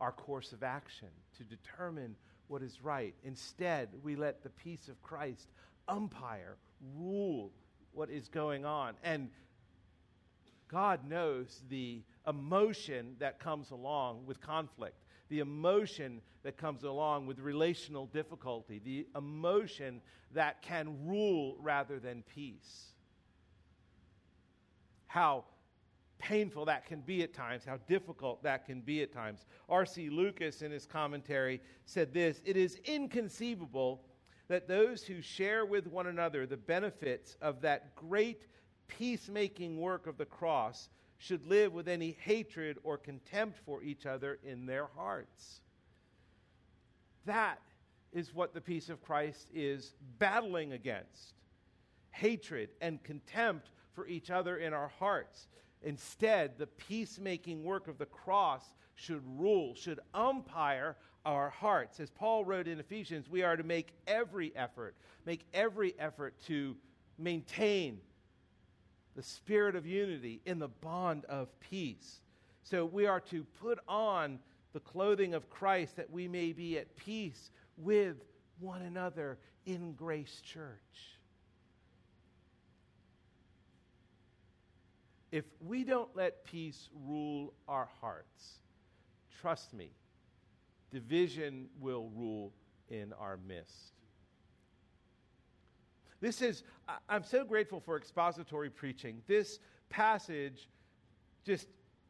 our 0.01 0.11
course 0.11 0.53
of 0.53 0.63
action, 0.65 1.09
to 1.39 1.45
determine 1.45 2.17
what 2.49 2.63
is 2.63 2.83
right. 2.83 3.15
Instead, 3.25 3.89
we 4.03 4.17
let 4.17 4.43
the 4.43 4.51
peace 4.51 4.89
of 4.89 5.01
Christ 5.03 5.49
umpire, 5.89 6.57
rule 6.97 7.53
what 7.93 8.11
is 8.11 8.29
going 8.29 8.65
on. 8.65 8.95
And 9.03 9.31
God 10.69 11.09
knows 11.09 11.63
the 11.71 12.03
emotion 12.27 13.17
that 13.19 13.39
comes 13.39 13.71
along 13.71 14.27
with 14.27 14.41
conflict, 14.41 14.97
the 15.29 15.39
emotion 15.39 16.21
that 16.43 16.57
comes 16.57 16.85
along 16.85 17.27
with 17.27 17.39
relational 17.39 18.07
difficulty, 18.07 18.81
the 18.85 19.07
emotion 19.17 20.01
that 20.35 20.61
can 20.63 21.07
rule 21.07 21.57
rather 21.61 21.99
than 21.99 22.23
peace 22.35 22.93
how 25.17 25.45
painful 26.19 26.65
that 26.65 26.87
can 26.87 27.01
be 27.01 27.23
at 27.23 27.35
times, 27.35 27.65
how 27.65 27.79
difficult 27.89 28.43
that 28.43 28.65
can 28.65 28.81
be 28.81 29.03
at 29.03 29.13
times. 29.13 29.47
R.C. 29.69 30.09
Lucas, 30.11 30.63
in 30.63 30.71
his 30.71 30.87
commentary, 30.87 31.61
said 31.85 32.13
this 32.13 32.41
It 32.45 32.57
is 32.57 32.81
inconceivable 32.85 34.03
that 34.49 34.69
those 34.69 35.03
who 35.03 35.21
share 35.21 35.67
with 35.67 35.87
one 35.87 36.07
another 36.07 36.47
the 36.47 36.57
benefits 36.57 37.37
of 37.41 37.61
that 37.63 37.95
great 37.97 38.47
peacemaking 38.89 39.81
work 39.81 40.07
of 40.07 40.17
the 40.19 40.25
cross 40.25 40.89
should 41.19 41.47
live 41.47 41.73
with 41.73 41.89
any 41.89 42.17
hatred 42.21 42.79
or 42.85 42.99
contempt 42.99 43.59
for 43.65 43.83
each 43.83 44.07
other 44.07 44.39
in 44.45 44.67
their 44.67 44.87
hearts. 44.97 45.61
That 47.25 47.61
is 48.13 48.35
what 48.35 48.55
the 48.55 48.61
peace 48.61 48.89
of 48.89 49.03
Christ 49.03 49.49
is 49.53 49.95
battling 50.19 50.73
against 50.73 51.35
hatred 52.11 52.71
and 52.81 53.03
contempt 53.03 53.69
for 53.93 54.07
each 54.07 54.31
other 54.31 54.57
in 54.57 54.73
our 54.73 54.89
hearts. 54.99 55.49
Instead, 55.87 56.59
the 56.59 56.67
peacemaking 56.67 57.63
work 57.63 57.87
of 57.87 57.97
the 57.97 58.07
cross 58.07 58.75
should 58.97 59.23
rule, 59.39 59.73
should 59.77 60.01
umpire 60.13 60.97
our 61.25 61.49
hearts. 61.49 62.01
As 62.01 62.11
Paul 62.11 62.45
wrote 62.45 62.67
in 62.67 62.81
Ephesians, 62.81 63.31
we 63.31 63.45
are 63.45 63.57
to 63.57 63.63
make 63.63 63.93
every 64.09 64.53
effort, 64.57 64.97
make 65.25 65.47
every 65.55 65.95
effort 65.97 66.35
to 66.49 66.77
maintain 67.19 68.01
the 69.15 69.23
spirit 69.23 69.77
of 69.77 69.87
unity 69.87 70.41
in 70.45 70.59
the 70.59 70.67
bond 70.67 71.25
of 71.27 71.49
peace. 71.61 72.21
So 72.65 72.85
we 72.85 73.07
are 73.07 73.21
to 73.21 73.45
put 73.61 73.79
on 73.87 74.41
the 74.73 74.81
clothing 74.81 75.35
of 75.35 75.49
Christ 75.49 75.95
that 75.97 76.11
we 76.11 76.27
may 76.27 76.53
be 76.53 76.79
at 76.79 76.97
peace 76.97 77.53
with 77.77 78.17
one 78.59 78.83
another 78.83 79.39
in 79.67 79.93
Grace 79.93 80.41
Church. 80.45 81.16
If 85.37 85.45
we 85.61 85.85
don't 85.85 86.09
let 86.17 86.47
peace 86.47 86.89
rule 87.07 87.53
our 87.69 87.91
hearts, 88.01 88.61
trust 89.39 89.75
me, 89.75 89.91
division 90.91 91.67
will 91.79 92.09
rule 92.17 92.55
in 92.89 93.13
our 93.21 93.39
midst. 93.47 93.93
This 96.23 96.41
is, 96.41 96.63
I'm 97.07 97.23
so 97.23 97.45
grateful 97.45 97.81
for 97.81 97.99
expository 97.99 98.71
preaching. 98.71 99.21
This 99.27 99.59
passage, 99.91 100.71
just, 101.45 101.69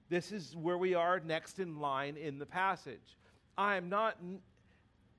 this 0.08 0.30
is 0.30 0.54
where 0.54 0.78
we 0.78 0.94
are 0.94 1.18
next 1.18 1.58
in 1.58 1.80
line 1.80 2.16
in 2.16 2.38
the 2.38 2.46
passage. 2.46 3.18
I 3.58 3.74
am 3.74 3.88
not, 3.88 4.18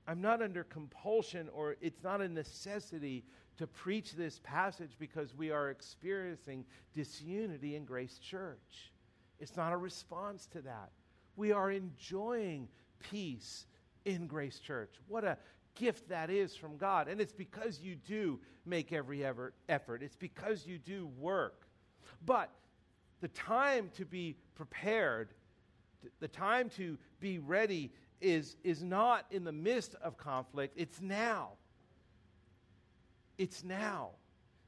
I'm 0.06 0.22
not 0.22 0.40
under 0.40 0.64
compulsion 0.64 1.50
or 1.52 1.76
it's 1.82 2.02
not 2.02 2.22
a 2.22 2.28
necessity 2.28 3.26
to 3.58 3.66
preach 3.66 4.12
this 4.12 4.40
passage 4.42 4.92
because 4.98 5.34
we 5.34 5.50
are 5.50 5.70
experiencing 5.70 6.64
disunity 6.94 7.76
in 7.76 7.84
Grace 7.84 8.18
Church. 8.18 8.92
It's 9.40 9.56
not 9.56 9.72
a 9.72 9.76
response 9.76 10.46
to 10.52 10.62
that. 10.62 10.90
We 11.36 11.52
are 11.52 11.70
enjoying 11.70 12.68
peace 12.98 13.66
in 14.04 14.26
Grace 14.26 14.58
Church. 14.58 14.94
What 15.08 15.24
a 15.24 15.36
gift 15.74 16.08
that 16.08 16.30
is 16.30 16.56
from 16.56 16.76
God. 16.76 17.08
And 17.08 17.20
it's 17.20 17.32
because 17.32 17.80
you 17.80 17.94
do 17.94 18.40
make 18.64 18.92
every 18.92 19.24
effort, 19.24 20.02
it's 20.02 20.16
because 20.16 20.66
you 20.66 20.78
do 20.78 21.08
work. 21.18 21.66
But 22.24 22.50
the 23.20 23.28
time 23.28 23.90
to 23.96 24.04
be 24.04 24.36
prepared, 24.54 25.30
the 26.20 26.28
time 26.28 26.68
to 26.70 26.98
be 27.20 27.38
ready 27.38 27.92
is, 28.20 28.56
is 28.62 28.82
not 28.82 29.24
in 29.30 29.44
the 29.44 29.52
midst 29.52 29.94
of 30.02 30.16
conflict, 30.16 30.74
it's 30.76 31.00
now. 31.00 31.50
It's 33.38 33.64
now. 33.64 34.10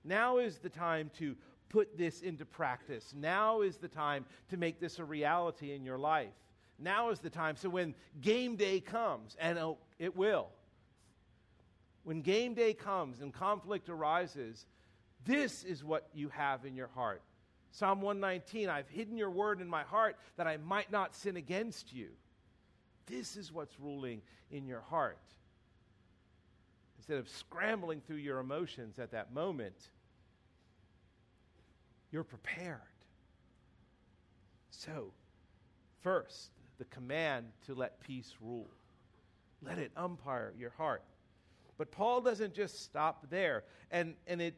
Now 0.05 0.39
is 0.39 0.59
the 0.59 0.71
time 0.71 1.11
to 1.19 1.37
put 1.69 1.99
this 1.99 2.23
into 2.23 2.47
practice. 2.47 3.13
Now 3.17 3.61
is 3.61 3.77
the 3.77 3.89
time 3.89 4.25
to 4.49 4.57
make 4.57 4.81
this 4.81 4.99
a 4.99 5.05
reality 5.05 5.75
in 5.75 5.85
your 5.85 5.99
life. 5.99 6.33
Now 6.79 7.11
is 7.11 7.21
the 7.21 7.31
time. 7.31 7.57
So 7.57 7.69
when 7.69 7.95
game 8.21 8.57
day 8.57 8.81
comes, 8.81 9.37
and 9.39 9.59
oh, 9.59 9.79
it 9.99 10.17
will, 10.17 10.49
when 12.05 12.23
game 12.23 12.55
day 12.55 12.73
comes 12.73 13.21
and 13.21 13.35
conflict 13.35 13.89
arises, 13.89 14.67
this 15.27 15.65
is 15.65 15.85
what 15.85 16.09
you 16.15 16.29
have 16.31 16.65
in 16.65 16.75
your 16.75 16.89
heart. 16.89 17.23
Psalm 17.73 18.01
119 18.01 18.69
I've 18.69 18.89
hidden 18.89 19.17
your 19.17 19.31
word 19.31 19.61
in 19.61 19.69
my 19.69 19.83
heart 19.83 20.17
that 20.37 20.47
I 20.47 20.57
might 20.57 20.91
not 20.91 21.15
sin 21.15 21.37
against 21.37 21.93
you. 21.93 22.09
This 23.07 23.37
is 23.37 23.53
what's 23.53 23.79
ruling 23.79 24.23
in 24.51 24.67
your 24.67 24.81
heart 24.81 25.19
instead 27.01 27.17
of 27.17 27.31
scrambling 27.31 28.03
through 28.07 28.17
your 28.17 28.41
emotions 28.41 28.99
at 28.99 29.11
that 29.11 29.33
moment, 29.33 29.89
you're 32.13 32.25
prepared. 32.25 32.77
So, 34.69 35.11
first, 36.03 36.51
the 36.79 36.85
command 36.85 37.47
to 37.65 37.75
let 37.75 37.99
peace 38.01 38.35
rule. 38.39 38.69
Let 39.63 39.79
it 39.79 39.93
umpire 39.97 40.53
your 40.59 40.75
heart. 40.77 41.03
But 41.79 41.91
Paul 41.91 42.21
doesn't 42.21 42.53
just 42.53 42.85
stop 42.85 43.25
there. 43.31 43.65
And, 43.91 44.15
and 44.27 44.43
it, 44.43 44.55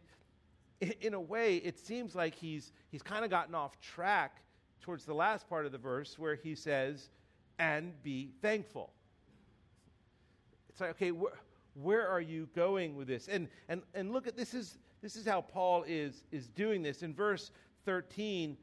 in 1.01 1.15
a 1.15 1.21
way, 1.21 1.59
it 1.59 1.79
seems 1.79 2.17
like 2.17 2.35
he's, 2.35 2.73
he's 2.91 3.03
kind 3.03 3.25
of 3.25 3.31
gotten 3.31 3.55
off 3.55 3.81
track 3.81 4.39
towards 4.81 5.05
the 5.05 5.15
last 5.15 5.49
part 5.49 5.65
of 5.65 5.71
the 5.71 5.79
verse 5.79 6.19
where 6.19 6.35
he 6.35 6.57
says, 6.57 7.09
and 7.61 7.93
be 8.03 8.33
thankful. 8.43 8.93
It's 10.71 10.81
like, 10.81 10.91
okay, 10.91 11.13
where 11.75 12.07
are 12.09 12.21
you 12.21 12.49
going 12.55 12.97
with 12.97 13.09
this? 13.09 13.29
And, 13.29 13.49
and, 13.69 13.83
and 13.95 14.13
look 14.13 14.27
at 14.27 14.37
this 14.37 14.55
is, 14.55 14.79
this 15.03 15.17
is 15.17 15.27
how 15.27 15.41
Paul 15.41 15.85
is, 15.87 16.25
is 16.31 16.49
doing 16.49 16.83
this. 16.83 17.03
In 17.03 17.15
verse 17.15 17.51
13, 17.85 18.57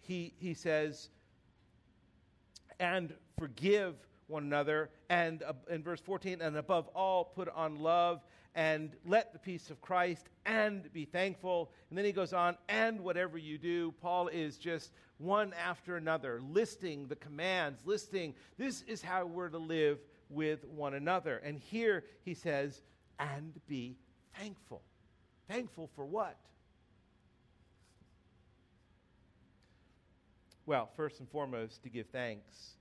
he, 0.00 0.34
he 0.38 0.54
says, 0.54 1.08
and 2.78 3.14
forgive 3.38 3.94
one 4.26 4.44
another. 4.44 4.90
And 5.08 5.42
uh, 5.42 5.52
in 5.70 5.82
verse 5.82 6.00
14, 6.00 6.40
and 6.40 6.56
above 6.56 6.88
all, 6.88 7.24
put 7.24 7.48
on 7.50 7.76
love 7.76 8.22
and 8.54 8.92
let 9.04 9.32
the 9.32 9.38
peace 9.38 9.70
of 9.70 9.80
Christ 9.80 10.28
and 10.46 10.92
be 10.92 11.04
thankful. 11.04 11.72
And 11.88 11.98
then 11.98 12.04
he 12.04 12.12
goes 12.12 12.32
on, 12.32 12.56
and 12.68 13.00
whatever 13.00 13.36
you 13.36 13.58
do, 13.58 13.92
Paul 14.00 14.28
is 14.28 14.58
just 14.58 14.92
one 15.18 15.52
after 15.54 15.96
another, 15.96 16.40
listing 16.40 17.06
the 17.08 17.16
commands, 17.16 17.80
listing 17.84 18.34
this 18.58 18.82
is 18.82 19.02
how 19.02 19.26
we're 19.26 19.48
to 19.48 19.58
live 19.58 19.98
with 20.28 20.64
one 20.64 20.94
another. 20.94 21.38
And 21.38 21.58
here 21.58 22.04
he 22.24 22.34
says, 22.34 22.80
and 23.18 23.52
be 23.66 23.96
thankful. 24.38 24.82
Thankful 25.48 25.90
for 25.94 26.04
what? 26.04 26.36
Well, 30.66 30.88
first 30.96 31.20
and 31.20 31.28
foremost, 31.28 31.82
to 31.82 31.90
give 31.90 32.06
thanks 32.06 32.76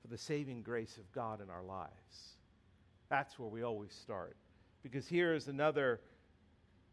for 0.00 0.08
the 0.08 0.16
saving 0.16 0.62
grace 0.62 0.96
of 0.96 1.10
God 1.12 1.42
in 1.42 1.50
our 1.50 1.62
lives. 1.62 1.90
That's 3.10 3.38
where 3.38 3.48
we 3.48 3.62
always 3.62 3.92
start. 3.92 4.36
Because 4.82 5.06
here 5.06 5.34
is 5.34 5.48
another 5.48 6.00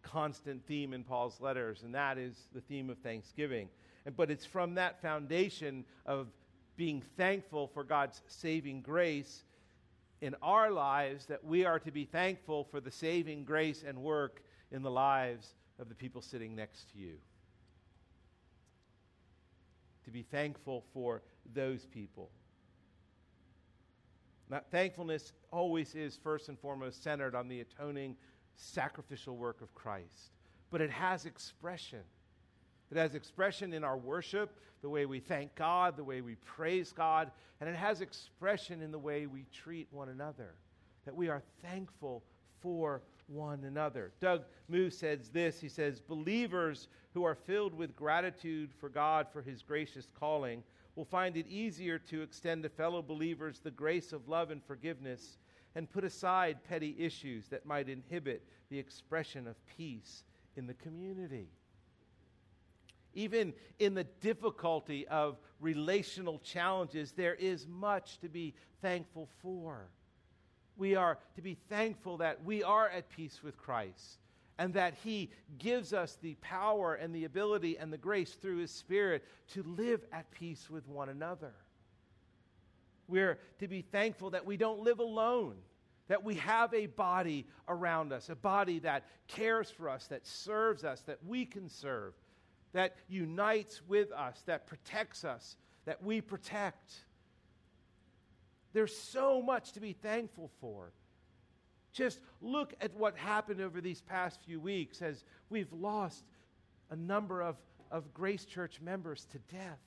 constant 0.02 0.66
theme 0.68 0.94
in 0.94 1.04
Paul's 1.04 1.40
letters, 1.40 1.84
and 1.84 1.96
that 1.96 2.18
is 2.18 2.36
the 2.54 2.62
theme 2.62 2.90
of 2.90 2.98
thanksgiving. 3.00 3.70
And, 4.06 4.16
but 4.16 4.30
it's 4.30 4.46
from 4.46 4.76
that 4.76 5.02
foundation 5.02 5.86
of 6.06 6.28
being 6.76 7.04
thankful 7.18 7.68
for 7.68 7.84
God's 7.84 8.22
saving 8.28 8.82
grace 8.82 9.44
in 10.22 10.36
our 10.42 10.72
lives 10.72 11.26
that 11.26 11.44
we 11.44 11.66
are 11.66 11.80
to 11.80 11.92
be 11.92 12.06
thankful 12.06 12.64
for 12.64 12.80
the 12.80 12.92
saving 12.92 13.44
grace 13.44 13.84
and 13.86 13.98
work 13.98 14.42
in 14.72 14.82
the 14.82 14.92
lives 14.92 15.56
of 15.80 15.90
the 15.90 15.96
people 15.96 16.22
sitting 16.22 16.56
next 16.56 16.92
to 16.92 16.98
you. 16.98 17.16
To 20.06 20.12
be 20.12 20.24
thankful 20.24 20.84
for 20.94 21.22
those 21.54 21.86
people. 21.86 22.30
Now, 24.50 24.62
thankfulness 24.72 25.34
always 25.52 25.96
is 25.96 26.18
first 26.22 26.50
and 26.50 26.60
foremost 26.60 27.04
centered 27.04 27.36
on 27.36 27.48
the 27.48 27.62
atoning 27.62 28.16
sacrificial 28.56 29.36
work 29.36 29.62
of 29.62 29.74
Christ, 29.74 30.32
but 30.70 30.82
it 30.82 30.90
has 30.90 31.26
expression. 31.26 32.02
It 32.94 33.00
has 33.00 33.16
expression 33.16 33.74
in 33.74 33.84
our 33.84 33.98
worship, 33.98 34.56
the 34.84 34.90
way 34.90 35.08
we 35.08 35.20
thank 35.20 35.56
God, 35.56 35.98
the 35.98 36.04
way 36.04 36.22
we 36.22 36.36
praise 36.36 36.92
God, 36.92 37.32
and 37.60 37.68
it 37.68 37.76
has 37.76 38.02
expression 38.02 38.84
in 38.84 38.92
the 38.92 39.00
way 39.00 39.26
we 39.26 39.48
treat 39.52 39.88
one 39.90 40.10
another, 40.10 40.54
that 41.06 41.16
we 41.16 41.28
are 41.28 41.42
thankful 41.64 42.22
for 42.62 43.02
one 43.26 43.64
another. 43.64 44.12
Doug 44.20 44.44
Moo 44.68 44.92
says 44.92 45.30
this 45.30 45.60
he 45.60 45.70
says, 45.70 46.02
Believers 46.02 46.88
who 47.16 47.24
are 47.24 47.34
filled 47.34 47.74
with 47.74 47.96
gratitude 47.96 48.70
for 48.80 48.90
God 48.90 49.26
for 49.34 49.42
his 49.42 49.64
gracious 49.64 50.08
calling 50.20 50.62
will 50.96 51.04
find 51.04 51.36
it 51.36 51.48
easier 51.48 51.98
to 51.98 52.22
extend 52.22 52.62
to 52.62 52.70
fellow 52.70 53.02
believers 53.02 53.60
the 53.60 53.72
grace 53.72 54.14
of 54.14 54.30
love 54.30 54.52
and 54.52 54.64
forgiveness 54.64 55.40
and 55.74 55.90
put 55.90 56.04
aside 56.04 56.64
petty 56.64 56.96
issues 57.00 57.48
that 57.48 57.66
might 57.66 57.90
inhibit 57.90 58.44
the 58.70 58.78
expression 58.78 59.48
of 59.48 59.56
peace 59.66 60.26
in 60.56 60.68
the 60.68 60.76
community. 60.76 61.48
Even 63.14 63.54
in 63.80 63.94
the 63.94 64.04
difficulty 64.04 65.08
of 65.08 65.38
relational 65.60 66.40
challenges, 66.40 67.12
there 67.12 67.36
is 67.36 67.68
much 67.68 68.20
to 68.20 68.30
be 68.30 68.54
thankful 68.82 69.30
for. 69.42 69.88
We 70.78 70.96
are 70.96 71.20
to 71.36 71.42
be 71.42 71.58
thankful 71.70 72.18
that 72.18 72.44
we 72.44 72.64
are 72.64 72.90
at 72.90 73.10
peace 73.10 73.42
with 73.44 73.58
Christ 73.58 74.20
and 74.58 74.74
that 74.74 74.96
He 75.04 75.32
gives 75.58 75.94
us 75.94 76.18
the 76.22 76.36
power 76.36 76.96
and 76.96 77.14
the 77.14 77.26
ability 77.26 77.78
and 77.78 77.92
the 77.92 77.98
grace 77.98 78.34
through 78.34 78.58
His 78.58 78.72
Spirit 78.72 79.24
to 79.54 79.64
live 79.64 80.04
at 80.12 80.30
peace 80.32 80.70
with 80.70 80.88
one 80.88 81.10
another. 81.10 81.54
We're 83.08 83.40
to 83.60 83.68
be 83.68 83.82
thankful 83.82 84.32
that 84.32 84.46
we 84.46 84.58
don't 84.58 84.80
live 84.80 85.00
alone, 85.00 85.56
that 86.08 86.24
we 86.24 86.36
have 86.36 86.74
a 86.74 86.88
body 86.88 87.48
around 87.68 88.14
us, 88.14 88.30
a 88.30 88.36
body 88.36 88.80
that 88.80 89.06
cares 89.28 89.70
for 89.70 89.90
us, 89.90 90.08
that 90.08 90.26
serves 90.26 90.84
us, 90.84 91.02
that 91.02 91.20
we 91.26 91.46
can 91.46 91.70
serve, 91.70 92.14
that 92.74 92.96
unites 93.08 93.82
with 93.88 94.12
us, 94.12 94.42
that 94.46 94.68
protects 94.68 95.24
us, 95.24 95.56
that 95.86 96.04
we 96.04 96.22
protect. 96.22 96.92
There's 98.74 98.96
so 98.96 99.42
much 99.42 99.74
to 99.74 99.80
be 99.80 99.94
thankful 99.94 100.52
for. 100.60 100.92
Just 101.94 102.20
look 102.42 102.74
at 102.82 102.94
what 102.96 103.16
happened 103.16 103.62
over 103.62 103.80
these 103.80 104.02
past 104.02 104.40
few 104.46 104.60
weeks 104.60 105.02
as 105.02 105.24
we've 105.50 105.72
lost 105.72 106.24
a 106.90 106.96
number 106.96 107.42
of, 107.42 107.56
of 107.92 108.14
Grace 108.14 108.46
Church 108.46 108.82
members 108.82 109.28
to 109.32 109.38
death. 109.56 109.80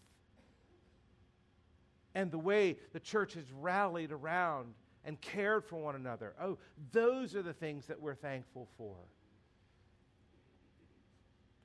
And 2.15 2.31
the 2.31 2.39
way 2.39 2.79
the 2.93 3.01
church 3.01 3.35
has 3.35 3.45
rallied 3.53 4.13
around 4.13 4.75
and 5.05 5.21
cared 5.21 5.65
for 5.65 5.77
one 5.77 5.97
another. 5.97 6.35
Oh, 6.41 6.59
those 6.93 7.35
are 7.35 7.43
the 7.43 7.53
things 7.53 7.87
that 7.87 8.01
we're 8.01 8.15
thankful 8.15 8.69
for. 8.79 8.97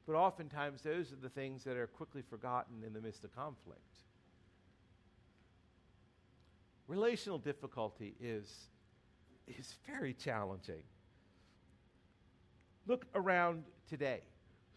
But 0.08 0.16
oftentimes, 0.16 0.82
those 0.82 1.12
are 1.12 1.18
the 1.22 1.30
things 1.30 1.64
that 1.64 1.78
are 1.78 1.88
quickly 1.88 2.22
forgotten 2.22 2.84
in 2.86 2.94
the 2.94 3.02
midst 3.02 3.24
of 3.24 3.36
conflict. 3.36 3.80
Relational 6.88 7.38
difficulty 7.38 8.16
is, 8.20 8.68
is 9.48 9.76
very 9.88 10.14
challenging. 10.14 10.84
Look 12.88 13.06
around 13.16 13.64
today. 13.88 14.22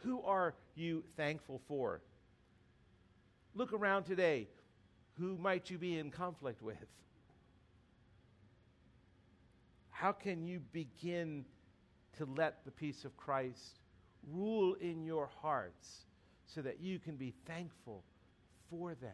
Who 0.05 0.23
are 0.23 0.55
you 0.75 1.03
thankful 1.17 1.61
for? 1.67 2.03
Look 3.55 3.73
around 3.73 4.05
today. 4.05 4.49
Who 5.19 5.37
might 5.39 5.71
you 5.71 5.79
be 5.79 5.99
in 5.99 6.11
conflict 6.11 6.61
with? 6.63 6.77
How 9.91 10.13
can 10.13 10.45
you 10.45 10.61
begin 10.73 11.45
to 12.19 12.29
let 12.37 12.65
the 12.65 12.71
peace 12.71 13.05
of 13.05 13.17
Christ 13.17 13.81
rule 14.33 14.75
in 14.81 15.05
your 15.05 15.29
hearts 15.41 16.05
so 16.47 16.63
that 16.63 16.81
you 16.81 16.99
can 16.99 17.17
be 17.17 17.35
thankful 17.47 18.03
for 18.71 18.95
them. 18.95 19.11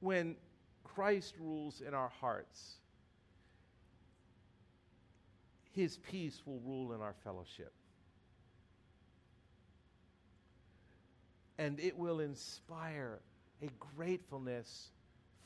When 0.00 0.36
Christ 0.84 1.34
rules 1.40 1.80
in 1.80 1.94
our 1.94 2.10
hearts, 2.20 2.74
his 5.72 5.96
peace 5.96 6.40
will 6.46 6.60
rule 6.64 6.92
in 6.92 7.00
our 7.00 7.14
fellowship. 7.24 7.72
And 11.58 11.80
it 11.80 11.98
will 11.98 12.20
inspire 12.20 13.18
a 13.62 13.68
gratefulness 13.96 14.88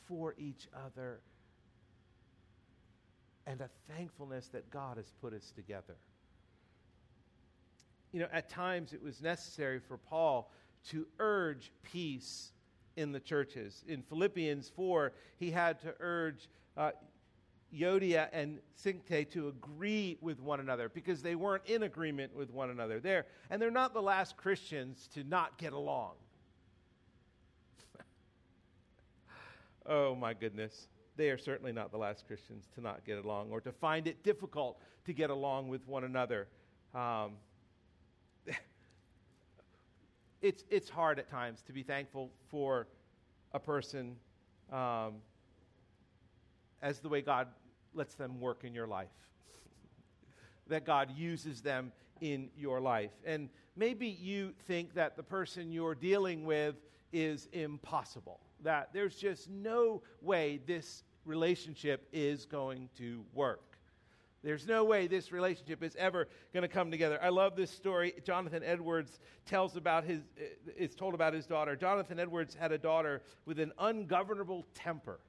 for 0.06 0.34
each 0.36 0.68
other 0.86 1.20
and 3.46 3.60
a 3.60 3.68
thankfulness 3.94 4.48
that 4.48 4.70
God 4.70 4.96
has 4.96 5.12
put 5.20 5.32
us 5.32 5.52
together. 5.54 5.96
You 8.12 8.20
know, 8.20 8.28
at 8.32 8.48
times 8.48 8.92
it 8.92 9.02
was 9.02 9.22
necessary 9.22 9.80
for 9.80 9.96
Paul 9.96 10.50
to 10.90 11.06
urge 11.18 11.72
peace 11.82 12.52
in 12.96 13.12
the 13.12 13.20
churches. 13.20 13.84
In 13.88 14.02
Philippians 14.02 14.70
4, 14.76 15.12
he 15.38 15.50
had 15.50 15.80
to 15.80 15.94
urge 15.98 16.48
uh, 16.76 16.90
Euodia 17.74 18.28
and 18.32 18.58
Syntyche 18.78 19.30
to 19.30 19.48
agree 19.48 20.18
with 20.20 20.40
one 20.40 20.60
another 20.60 20.90
because 20.90 21.22
they 21.22 21.34
weren't 21.34 21.64
in 21.66 21.84
agreement 21.84 22.36
with 22.36 22.50
one 22.50 22.68
another 22.68 23.00
there. 23.00 23.26
And 23.48 23.62
they're 23.62 23.70
not 23.70 23.94
the 23.94 24.02
last 24.02 24.36
Christians 24.36 25.08
to 25.14 25.24
not 25.24 25.56
get 25.56 25.72
along. 25.72 26.12
oh, 29.86 30.14
my 30.14 30.34
goodness 30.34 30.88
they 31.16 31.30
are 31.30 31.38
certainly 31.38 31.72
not 31.72 31.90
the 31.90 31.98
last 31.98 32.26
Christians 32.26 32.68
to 32.74 32.80
not 32.80 33.04
get 33.04 33.22
along 33.22 33.50
or 33.50 33.60
to 33.60 33.72
find 33.72 34.06
it 34.06 34.22
difficult 34.22 34.80
to 35.04 35.12
get 35.12 35.30
along 35.30 35.68
with 35.68 35.86
one 35.86 36.04
another. 36.04 36.48
Um, 36.94 37.32
it's, 40.42 40.64
it's 40.70 40.88
hard 40.88 41.18
at 41.18 41.30
times 41.30 41.62
to 41.66 41.72
be 41.72 41.82
thankful 41.82 42.30
for 42.50 42.86
a 43.52 43.60
person 43.60 44.16
um, 44.72 45.16
as 46.80 47.00
the 47.00 47.08
way 47.08 47.20
God 47.20 47.48
lets 47.94 48.14
them 48.14 48.40
work 48.40 48.64
in 48.64 48.74
your 48.74 48.86
life, 48.86 49.08
that 50.68 50.86
God 50.86 51.10
uses 51.14 51.60
them 51.60 51.92
in 52.22 52.48
your 52.56 52.80
life. 52.80 53.10
And 53.26 53.50
maybe 53.76 54.06
you 54.06 54.54
think 54.66 54.94
that 54.94 55.16
the 55.16 55.22
person 55.22 55.72
you're 55.72 55.94
dealing 55.94 56.46
with 56.46 56.76
is 57.12 57.48
impossible 57.52 58.40
that 58.62 58.90
there's 58.92 59.16
just 59.16 59.48
no 59.48 60.02
way 60.20 60.60
this 60.66 61.04
relationship 61.24 62.08
is 62.12 62.46
going 62.46 62.88
to 62.98 63.24
work. 63.34 63.72
There's 64.42 64.66
no 64.66 64.84
way 64.84 65.06
this 65.06 65.30
relationship 65.30 65.84
is 65.84 65.94
ever 65.94 66.26
going 66.52 66.62
to 66.62 66.68
come 66.68 66.90
together. 66.90 67.18
I 67.22 67.28
love 67.28 67.54
this 67.54 67.70
story. 67.70 68.12
Jonathan 68.24 68.62
Edwards 68.64 69.20
tells 69.46 69.76
about 69.76 70.02
his 70.04 70.20
eh, 70.36 70.72
is 70.76 70.96
told 70.96 71.14
about 71.14 71.32
his 71.32 71.46
daughter. 71.46 71.76
Jonathan 71.76 72.18
Edwards 72.18 72.54
had 72.54 72.72
a 72.72 72.78
daughter 72.78 73.22
with 73.46 73.60
an 73.60 73.72
ungovernable 73.78 74.66
temper. 74.74 75.20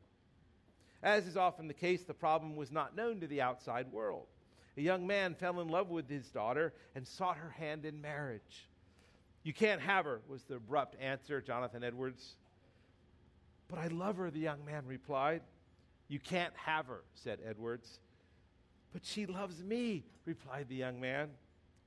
As 1.03 1.27
is 1.27 1.37
often 1.37 1.67
the 1.67 1.73
case, 1.73 2.03
the 2.03 2.13
problem 2.13 2.55
was 2.55 2.71
not 2.71 2.95
known 2.95 3.19
to 3.19 3.27
the 3.27 3.41
outside 3.41 3.91
world. 3.91 4.25
A 4.77 4.81
young 4.81 5.05
man 5.05 5.35
fell 5.35 5.59
in 5.59 5.67
love 5.67 5.89
with 5.89 6.09
his 6.09 6.29
daughter 6.29 6.73
and 6.95 7.07
sought 7.07 7.37
her 7.37 7.51
hand 7.51 7.85
in 7.85 8.01
marriage. 8.01 8.67
You 9.43 9.53
can't 9.53 9.81
have 9.81 10.05
her, 10.05 10.21
was 10.27 10.43
the 10.43 10.55
abrupt 10.55 10.95
answer, 10.99 11.41
Jonathan 11.41 11.83
Edwards. 11.83 12.37
But 13.73 13.81
I 13.81 13.87
love 13.87 14.17
her, 14.17 14.29
the 14.29 14.39
young 14.39 14.63
man 14.65 14.83
replied. 14.85 15.41
You 16.07 16.19
can't 16.19 16.53
have 16.55 16.85
her, 16.85 17.01
said 17.15 17.39
Edwards. 17.43 17.99
But 18.91 19.03
she 19.03 19.25
loves 19.25 19.63
me, 19.63 20.03
replied 20.25 20.69
the 20.69 20.75
young 20.75 21.01
man. 21.01 21.29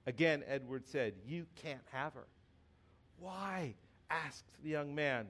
Again, 0.05 0.43
Edwards 0.49 0.91
said, 0.91 1.15
You 1.25 1.47
can't 1.55 1.85
have 1.93 2.15
her. 2.15 2.27
Why? 3.21 3.77
asked 4.11 4.51
the 4.65 4.71
young 4.71 4.97
man. 4.97 5.27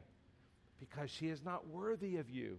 Because 0.80 1.10
she 1.10 1.28
is 1.28 1.44
not 1.44 1.66
worthy 1.66 2.16
of 2.16 2.30
you. 2.30 2.56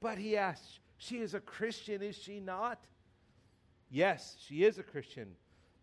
But 0.00 0.18
he 0.18 0.36
asked, 0.36 0.80
She 0.96 1.18
is 1.18 1.34
a 1.34 1.40
Christian, 1.40 2.02
is 2.02 2.16
she 2.16 2.40
not? 2.40 2.80
Yes, 3.92 4.36
she 4.44 4.64
is 4.64 4.78
a 4.78 4.82
Christian. 4.82 5.28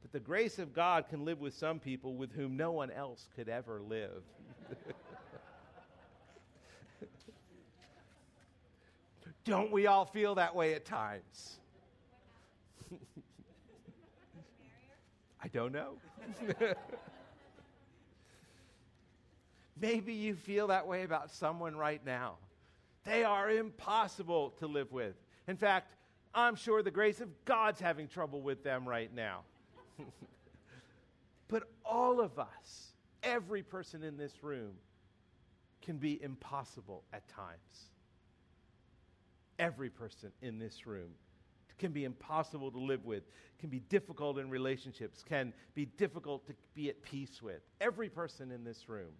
But 0.02 0.12
the 0.12 0.20
grace 0.20 0.60
of 0.60 0.74
God 0.74 1.08
can 1.08 1.24
live 1.24 1.40
with 1.40 1.54
some 1.54 1.80
people 1.80 2.16
with 2.16 2.34
whom 2.34 2.58
no 2.58 2.74
one 2.74 2.92
else 2.92 3.30
could 3.38 3.48
ever 3.48 3.82
live. 3.82 4.24
Don't 9.46 9.72
we 9.72 9.86
all 9.86 10.06
feel 10.06 10.36
that 10.36 10.56
way 10.56 10.74
at 10.74 10.86
times? 10.86 11.60
I 15.42 15.48
don't 15.50 15.72
know. 15.72 15.94
Maybe 19.80 20.14
you 20.14 20.34
feel 20.34 20.68
that 20.68 20.88
way 20.88 21.04
about 21.04 21.30
someone 21.32 21.76
right 21.76 22.04
now. 22.04 22.38
They 23.04 23.24
are 23.24 23.52
impossible 23.52 24.56
to 24.58 24.66
live 24.66 24.92
with. 24.92 25.14
In 25.48 25.58
fact, 25.58 25.94
I'm 26.34 26.56
sure 26.56 26.82
the 26.82 26.90
grace 26.90 27.22
of 27.22 27.30
God's 27.46 27.80
having 27.80 28.08
trouble 28.08 28.42
with 28.42 28.64
them 28.64 28.90
right 28.90 29.14
now. 29.14 29.42
but 31.48 31.70
all 31.86 32.20
of 32.20 32.40
us, 32.40 32.94
every 33.22 33.62
person 33.62 34.02
in 34.02 34.18
this 34.18 34.34
room, 34.42 34.72
can 35.84 35.98
be 35.98 36.22
impossible 36.24 37.04
at 37.14 37.28
times. 37.28 37.92
Every 39.60 39.90
person 39.90 40.32
in 40.42 40.60
this 40.60 40.86
room 40.86 41.12
can 41.78 41.92
be 41.92 42.06
impossible 42.06 42.72
to 42.72 42.80
live 42.80 43.06
with, 43.06 43.24
can 43.60 43.70
be 43.70 43.80
difficult 43.80 44.38
in 44.38 44.50
relationships, 44.50 45.24
can 45.28 45.54
be 45.74 45.86
difficult 45.86 46.46
to 46.48 46.54
be 46.74 46.90
at 46.90 47.02
peace 47.02 47.42
with. 47.42 47.62
Every 47.82 48.10
person 48.10 48.52
in 48.52 48.64
this 48.64 48.88
room. 48.88 49.12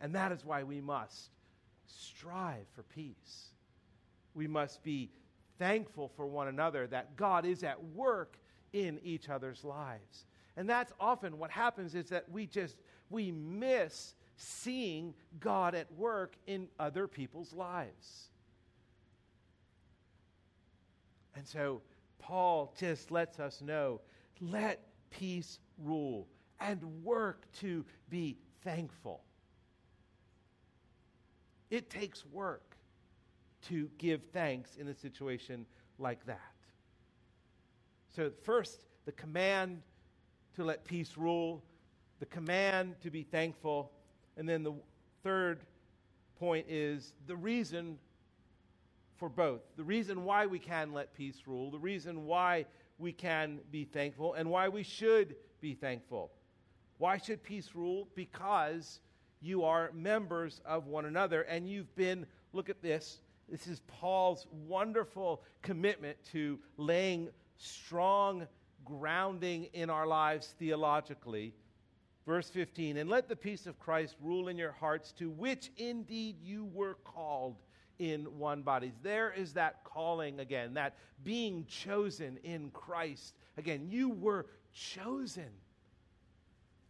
And 0.00 0.14
that 0.14 0.32
is 0.32 0.44
why 0.44 0.62
we 0.62 0.80
must 0.80 1.30
strive 1.86 2.66
for 2.74 2.82
peace. 2.82 3.50
We 4.34 4.46
must 4.46 4.82
be 4.82 5.10
thankful 5.58 6.10
for 6.16 6.26
one 6.26 6.48
another 6.48 6.86
that 6.88 7.16
God 7.16 7.44
is 7.44 7.64
at 7.64 7.82
work 7.94 8.38
in 8.72 9.00
each 9.02 9.28
other's 9.28 9.64
lives. 9.64 10.26
And 10.56 10.68
that's 10.68 10.92
often 11.00 11.38
what 11.38 11.50
happens 11.50 11.94
is 11.94 12.08
that 12.10 12.28
we 12.30 12.46
just 12.46 12.76
we 13.10 13.30
miss 13.32 14.14
seeing 14.36 15.14
God 15.40 15.74
at 15.74 15.90
work 15.94 16.36
in 16.46 16.68
other 16.78 17.08
people's 17.08 17.52
lives. 17.52 18.30
And 21.38 21.46
so 21.46 21.82
Paul 22.18 22.74
just 22.76 23.12
lets 23.12 23.38
us 23.38 23.62
know 23.62 24.00
let 24.40 24.80
peace 25.10 25.60
rule 25.78 26.26
and 26.58 26.82
work 27.04 27.46
to 27.60 27.84
be 28.10 28.36
thankful. 28.64 29.22
It 31.70 31.90
takes 31.90 32.26
work 32.26 32.76
to 33.68 33.88
give 33.98 34.20
thanks 34.32 34.74
in 34.74 34.88
a 34.88 34.94
situation 34.94 35.64
like 36.00 36.26
that. 36.26 36.40
So, 38.16 38.32
first, 38.42 38.86
the 39.04 39.12
command 39.12 39.82
to 40.56 40.64
let 40.64 40.84
peace 40.84 41.16
rule, 41.16 41.62
the 42.18 42.26
command 42.26 42.96
to 43.02 43.10
be 43.12 43.22
thankful, 43.22 43.92
and 44.36 44.48
then 44.48 44.64
the 44.64 44.74
third 45.22 45.60
point 46.40 46.66
is 46.68 47.12
the 47.28 47.36
reason 47.36 47.96
for 49.18 49.28
both. 49.28 49.60
The 49.76 49.84
reason 49.84 50.24
why 50.24 50.46
we 50.46 50.58
can 50.58 50.92
let 50.92 51.14
peace 51.14 51.42
rule, 51.46 51.70
the 51.70 51.78
reason 51.78 52.24
why 52.24 52.66
we 52.98 53.12
can 53.12 53.60
be 53.70 53.84
thankful, 53.84 54.34
and 54.34 54.48
why 54.50 54.68
we 54.68 54.82
should 54.82 55.36
be 55.60 55.74
thankful. 55.74 56.30
Why 56.98 57.18
should 57.18 57.42
peace 57.42 57.70
rule? 57.74 58.08
Because 58.14 59.00
you 59.40 59.64
are 59.64 59.90
members 59.92 60.60
of 60.64 60.86
one 60.86 61.04
another, 61.04 61.42
and 61.42 61.68
you've 61.68 61.94
been, 61.94 62.26
look 62.52 62.68
at 62.68 62.82
this, 62.82 63.20
this 63.48 63.66
is 63.66 63.80
Paul's 63.86 64.46
wonderful 64.66 65.42
commitment 65.62 66.16
to 66.32 66.58
laying 66.76 67.30
strong 67.56 68.46
grounding 68.84 69.68
in 69.72 69.90
our 69.90 70.06
lives 70.06 70.54
theologically. 70.58 71.54
Verse 72.26 72.50
15, 72.50 72.98
and 72.98 73.08
let 73.08 73.28
the 73.28 73.36
peace 73.36 73.66
of 73.66 73.78
Christ 73.78 74.16
rule 74.20 74.48
in 74.48 74.58
your 74.58 74.72
hearts, 74.72 75.12
to 75.12 75.30
which 75.30 75.70
indeed 75.78 76.36
you 76.42 76.66
were 76.74 76.94
called 77.04 77.56
in 77.98 78.38
one 78.38 78.62
body. 78.62 78.92
There 79.02 79.32
is 79.32 79.54
that 79.54 79.84
calling 79.84 80.40
again, 80.40 80.74
that 80.74 80.96
being 81.24 81.66
chosen 81.66 82.38
in 82.44 82.70
Christ. 82.70 83.34
Again, 83.56 83.88
you 83.88 84.10
were 84.10 84.46
chosen 84.72 85.48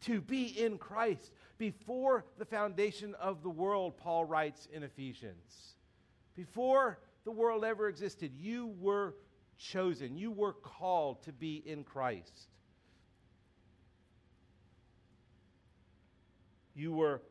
to 0.02 0.20
be 0.20 0.46
in 0.46 0.78
Christ 0.78 1.32
before 1.58 2.24
the 2.38 2.44
foundation 2.44 3.14
of 3.16 3.42
the 3.42 3.50
world, 3.50 3.96
Paul 3.96 4.24
writes 4.24 4.68
in 4.72 4.82
Ephesians. 4.84 5.74
Before 6.36 7.00
the 7.24 7.32
world 7.32 7.64
ever 7.64 7.88
existed, 7.88 8.32
you 8.38 8.74
were 8.78 9.16
chosen, 9.58 10.16
you 10.16 10.30
were 10.30 10.52
called 10.52 11.22
to 11.24 11.32
be 11.32 11.56
in 11.66 11.82
Christ. 11.82 12.46
You 16.74 16.92
were 16.92 17.22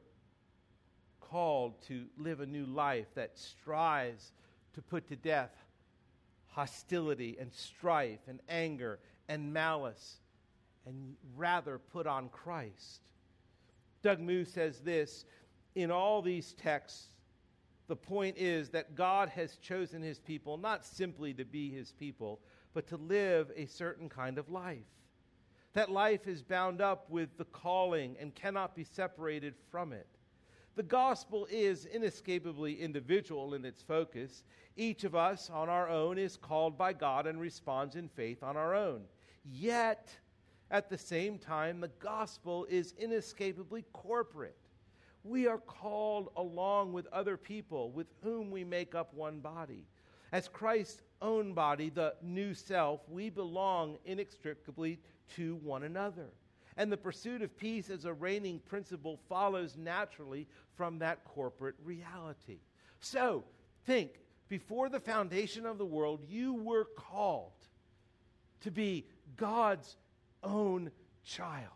called 1.30 1.82
to 1.88 2.06
live 2.18 2.40
a 2.40 2.46
new 2.46 2.66
life 2.66 3.08
that 3.16 3.38
strives 3.38 4.32
to 4.74 4.82
put 4.82 5.08
to 5.08 5.16
death 5.16 5.52
hostility 6.48 7.38
and 7.40 7.54
strife 7.54 8.20
and 8.28 8.40
anger 8.50 8.98
and 9.30 9.54
malice 9.54 10.18
and 10.88 11.16
rather 11.36 11.78
put 11.78 12.08
on 12.08 12.30
Christ. 12.30 13.02
Doug 14.02 14.20
Moo 14.20 14.44
says 14.44 14.80
this 14.80 15.26
in 15.76 15.92
all 15.92 16.22
these 16.22 16.54
texts, 16.54 17.10
the 17.88 17.96
point 17.96 18.38
is 18.38 18.70
that 18.70 18.96
God 18.96 19.30
has 19.30 19.58
chosen 19.58 20.02
his 20.02 20.20
people 20.20 20.58
not 20.58 20.84
simply 20.84 21.34
to 21.36 21.46
be 21.46 21.70
his 21.70 21.92
people, 21.92 22.40
but 22.74 22.88
to 22.88 22.98
live 22.98 23.52
a 23.56 23.68
certain 23.68 24.10
kind 24.10 24.40
of 24.40 24.50
life. 24.50 24.80
That 25.74 25.92
life 25.92 26.28
is 26.28 26.42
bound 26.42 26.82
up 26.82 27.10
with 27.10 27.38
the 27.38 27.46
calling 27.46 28.16
and 28.20 28.34
cannot 28.34 28.76
be 28.76 28.84
separated 28.84 29.54
from 29.70 29.94
it. 29.94 30.08
The 30.78 30.84
gospel 30.84 31.48
is 31.50 31.88
inescapably 31.88 32.80
individual 32.80 33.56
in 33.56 33.66
its 33.66 33.82
focus. 33.82 34.44
Each 34.76 35.06
of 35.06 35.16
us 35.16 35.50
on 35.50 35.70
our 35.70 35.90
own 35.90 36.20
is 36.20 36.38
called 36.38 36.78
by 36.78 36.94
God 36.94 37.26
and 37.26 37.42
responds 37.42 37.96
in 37.96 38.08
faith 38.08 38.44
on 38.44 38.56
our 38.56 38.76
own. 38.76 39.02
Yet, 39.44 40.12
at 40.70 40.88
the 40.88 40.98
same 40.98 41.40
time, 41.40 41.80
the 41.80 41.88
gospel 42.00 42.68
is 42.70 42.94
inescapably 43.00 43.86
corporate. 43.92 44.56
We 45.24 45.48
are 45.48 45.58
called 45.58 46.30
along 46.36 46.94
with 46.94 47.08
other 47.08 47.38
people 47.38 47.90
with 47.90 48.14
whom 48.22 48.52
we 48.52 48.64
make 48.64 48.94
up 48.94 49.12
one 49.16 49.40
body. 49.40 49.88
As 50.32 50.48
Christ's 50.48 51.02
own 51.24 51.54
body, 51.54 51.90
the 51.90 52.14
new 52.22 52.54
self, 52.54 53.02
we 53.10 53.32
belong 53.32 53.98
inextricably 54.06 55.00
to 55.38 55.56
one 55.56 55.82
another. 55.82 56.30
And 56.78 56.92
the 56.92 56.98
pursuit 56.98 57.42
of 57.42 57.58
peace 57.58 57.90
as 57.90 58.06
a 58.06 58.14
reigning 58.14 58.60
principle 58.60 59.20
follows 59.28 59.76
naturally 59.78 60.48
from 60.76 61.00
that 61.00 61.26
corporate 61.26 61.76
reality. 61.84 62.60
So, 63.00 63.44
think 63.86 64.12
before 64.48 64.88
the 64.88 65.00
foundation 65.00 65.66
of 65.66 65.78
the 65.78 65.86
world, 65.86 66.22
you 66.28 66.54
were 66.54 66.86
called 66.86 67.52
to 68.62 68.72
be 68.72 69.06
God's 69.36 69.98
own 70.44 70.92
child. 71.24 71.72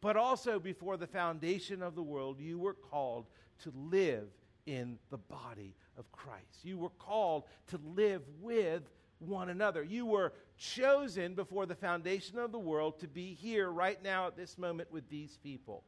But 0.00 0.16
also, 0.16 0.58
before 0.58 0.96
the 0.96 1.06
foundation 1.06 1.82
of 1.82 1.94
the 1.94 2.02
world, 2.02 2.40
you 2.40 2.58
were 2.58 2.74
called 2.74 3.26
to 3.64 3.72
live 3.90 4.28
in 4.66 4.98
the 5.10 5.18
body 5.18 5.74
of 5.96 6.10
Christ. 6.12 6.64
You 6.64 6.78
were 6.78 6.90
called 6.90 7.44
to 7.68 7.80
live 7.96 8.22
with 8.40 8.82
one 9.20 9.48
another. 9.48 9.82
You 9.82 10.06
were 10.06 10.32
chosen 10.56 11.34
before 11.34 11.66
the 11.66 11.74
foundation 11.74 12.38
of 12.38 12.52
the 12.52 12.58
world 12.58 13.00
to 13.00 13.08
be 13.08 13.34
here 13.34 13.70
right 13.70 14.02
now 14.02 14.26
at 14.26 14.36
this 14.36 14.58
moment 14.58 14.92
with 14.92 15.08
these 15.08 15.38
people. 15.42 15.82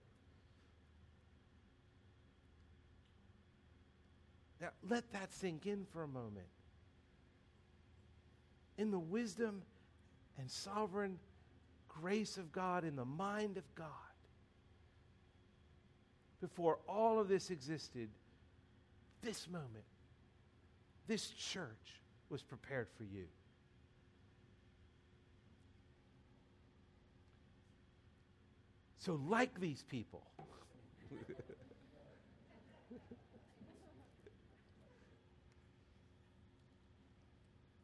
Now, 4.60 4.68
let 4.88 5.10
that 5.12 5.32
sink 5.32 5.66
in 5.66 5.86
for 5.92 6.02
a 6.02 6.08
moment. 6.08 6.46
In 8.76 8.90
the 8.90 8.98
wisdom 8.98 9.62
and 10.38 10.50
sovereign 10.50 11.18
grace 11.88 12.36
of 12.36 12.52
God 12.52 12.84
in 12.84 12.96
the 12.96 13.04
mind 13.04 13.56
of 13.56 13.74
God. 13.74 13.86
Before 16.40 16.78
all 16.88 17.18
of 17.18 17.28
this 17.28 17.50
existed, 17.50 18.08
this 19.22 19.48
moment, 19.48 19.84
this 21.06 21.28
church 21.30 21.99
was 22.30 22.42
prepared 22.42 22.88
for 22.96 23.04
you. 23.04 23.26
So, 28.98 29.18
like 29.28 29.58
these 29.58 29.82
people, 29.88 30.22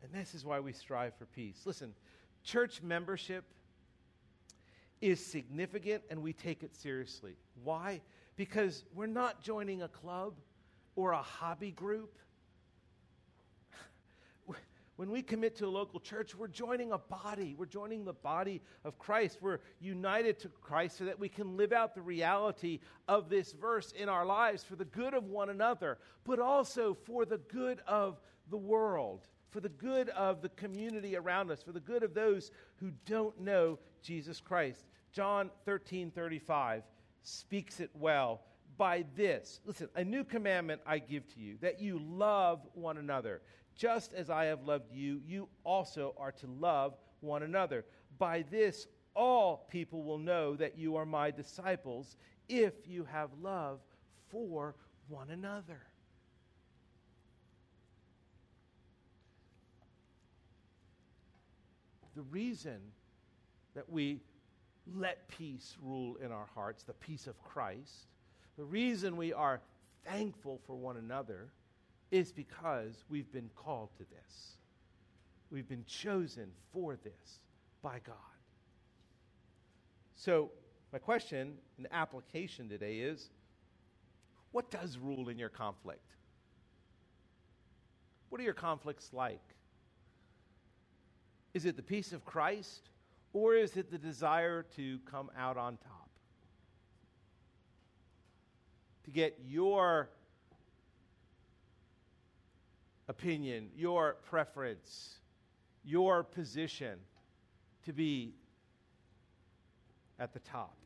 and 0.02 0.12
this 0.12 0.34
is 0.34 0.44
why 0.44 0.60
we 0.60 0.72
strive 0.72 1.14
for 1.14 1.24
peace. 1.24 1.62
Listen, 1.64 1.94
Church 2.46 2.80
membership 2.80 3.44
is 5.00 5.24
significant 5.24 6.02
and 6.10 6.22
we 6.22 6.32
take 6.32 6.62
it 6.62 6.76
seriously. 6.76 7.36
Why? 7.64 8.00
Because 8.36 8.84
we're 8.94 9.06
not 9.06 9.42
joining 9.42 9.82
a 9.82 9.88
club 9.88 10.34
or 10.94 11.10
a 11.10 11.22
hobby 11.22 11.72
group. 11.72 12.18
When 14.96 15.10
we 15.10 15.22
commit 15.22 15.56
to 15.56 15.66
a 15.66 15.68
local 15.68 16.00
church, 16.00 16.34
we're 16.34 16.48
joining 16.48 16.92
a 16.92 16.98
body. 16.98 17.54
We're 17.56 17.66
joining 17.66 18.04
the 18.04 18.14
body 18.14 18.62
of 18.84 18.98
Christ. 18.98 19.38
We're 19.40 19.60
united 19.78 20.38
to 20.40 20.48
Christ 20.48 20.98
so 20.98 21.04
that 21.04 21.18
we 21.18 21.28
can 21.28 21.56
live 21.56 21.72
out 21.72 21.94
the 21.94 22.02
reality 22.02 22.80
of 23.06 23.28
this 23.28 23.52
verse 23.52 23.92
in 23.92 24.08
our 24.08 24.24
lives 24.24 24.64
for 24.64 24.74
the 24.76 24.86
good 24.86 25.12
of 25.12 25.24
one 25.24 25.50
another, 25.50 25.98
but 26.24 26.38
also 26.38 26.94
for 27.04 27.24
the 27.24 27.38
good 27.38 27.80
of 27.86 28.20
the 28.50 28.56
world 28.56 29.28
for 29.56 29.60
the 29.60 29.68
good 29.70 30.10
of 30.10 30.42
the 30.42 30.50
community 30.50 31.16
around 31.16 31.50
us, 31.50 31.62
for 31.62 31.72
the 31.72 31.80
good 31.80 32.02
of 32.02 32.12
those 32.12 32.50
who 32.74 32.90
don't 33.06 33.40
know 33.40 33.78
Jesus 34.02 34.38
Christ. 34.38 34.84
John 35.12 35.50
13 35.64 36.10
35 36.10 36.82
speaks 37.22 37.80
it 37.80 37.90
well. 37.94 38.42
By 38.76 39.06
this, 39.16 39.60
listen, 39.64 39.88
a 39.94 40.04
new 40.04 40.24
commandment 40.24 40.82
I 40.84 40.98
give 40.98 41.26
to 41.32 41.40
you, 41.40 41.56
that 41.62 41.80
you 41.80 41.98
love 41.98 42.60
one 42.74 42.98
another. 42.98 43.40
Just 43.76 44.14
as 44.14 44.30
I 44.30 44.46
have 44.46 44.62
loved 44.62 44.90
you, 44.92 45.20
you 45.26 45.48
also 45.64 46.14
are 46.18 46.32
to 46.32 46.46
love 46.46 46.94
one 47.20 47.42
another. 47.42 47.84
By 48.18 48.44
this, 48.50 48.86
all 49.14 49.66
people 49.70 50.02
will 50.02 50.18
know 50.18 50.56
that 50.56 50.78
you 50.78 50.96
are 50.96 51.06
my 51.06 51.30
disciples 51.30 52.16
if 52.48 52.72
you 52.86 53.04
have 53.04 53.30
love 53.42 53.80
for 54.30 54.74
one 55.08 55.30
another. 55.30 55.80
The 62.14 62.22
reason 62.22 62.78
that 63.74 63.90
we 63.90 64.20
let 64.94 65.28
peace 65.28 65.76
rule 65.82 66.16
in 66.24 66.32
our 66.32 66.46
hearts, 66.54 66.82
the 66.82 66.94
peace 66.94 67.26
of 67.26 67.42
Christ, 67.42 68.06
the 68.56 68.64
reason 68.64 69.18
we 69.18 69.34
are 69.34 69.60
thankful 70.06 70.60
for 70.66 70.76
one 70.76 70.96
another 70.96 71.48
is 72.10 72.32
because 72.32 73.04
we've 73.08 73.30
been 73.32 73.50
called 73.54 73.90
to 73.98 74.04
this. 74.04 74.56
We've 75.50 75.68
been 75.68 75.84
chosen 75.86 76.50
for 76.72 76.96
this 76.96 77.40
by 77.82 78.00
God. 78.04 78.16
So, 80.14 80.50
my 80.92 80.98
question 80.98 81.54
and 81.78 81.86
application 81.92 82.68
today 82.68 82.98
is 82.98 83.30
what 84.52 84.70
does 84.70 84.98
rule 84.98 85.28
in 85.28 85.38
your 85.38 85.48
conflict? 85.48 86.14
What 88.28 88.40
are 88.40 88.44
your 88.44 88.54
conflicts 88.54 89.12
like? 89.12 89.42
Is 91.54 91.64
it 91.64 91.76
the 91.76 91.82
peace 91.82 92.12
of 92.12 92.24
Christ 92.24 92.88
or 93.32 93.54
is 93.54 93.76
it 93.76 93.90
the 93.90 93.98
desire 93.98 94.64
to 94.76 94.98
come 95.10 95.30
out 95.38 95.56
on 95.56 95.76
top? 95.76 96.08
To 99.04 99.10
get 99.10 99.38
your 99.46 100.08
opinion, 103.08 103.68
your 103.76 104.16
preference, 104.28 105.16
your 105.84 106.22
position 106.22 106.98
to 107.84 107.92
be 107.92 108.34
at 110.18 110.32
the 110.32 110.40
top? 110.40 110.76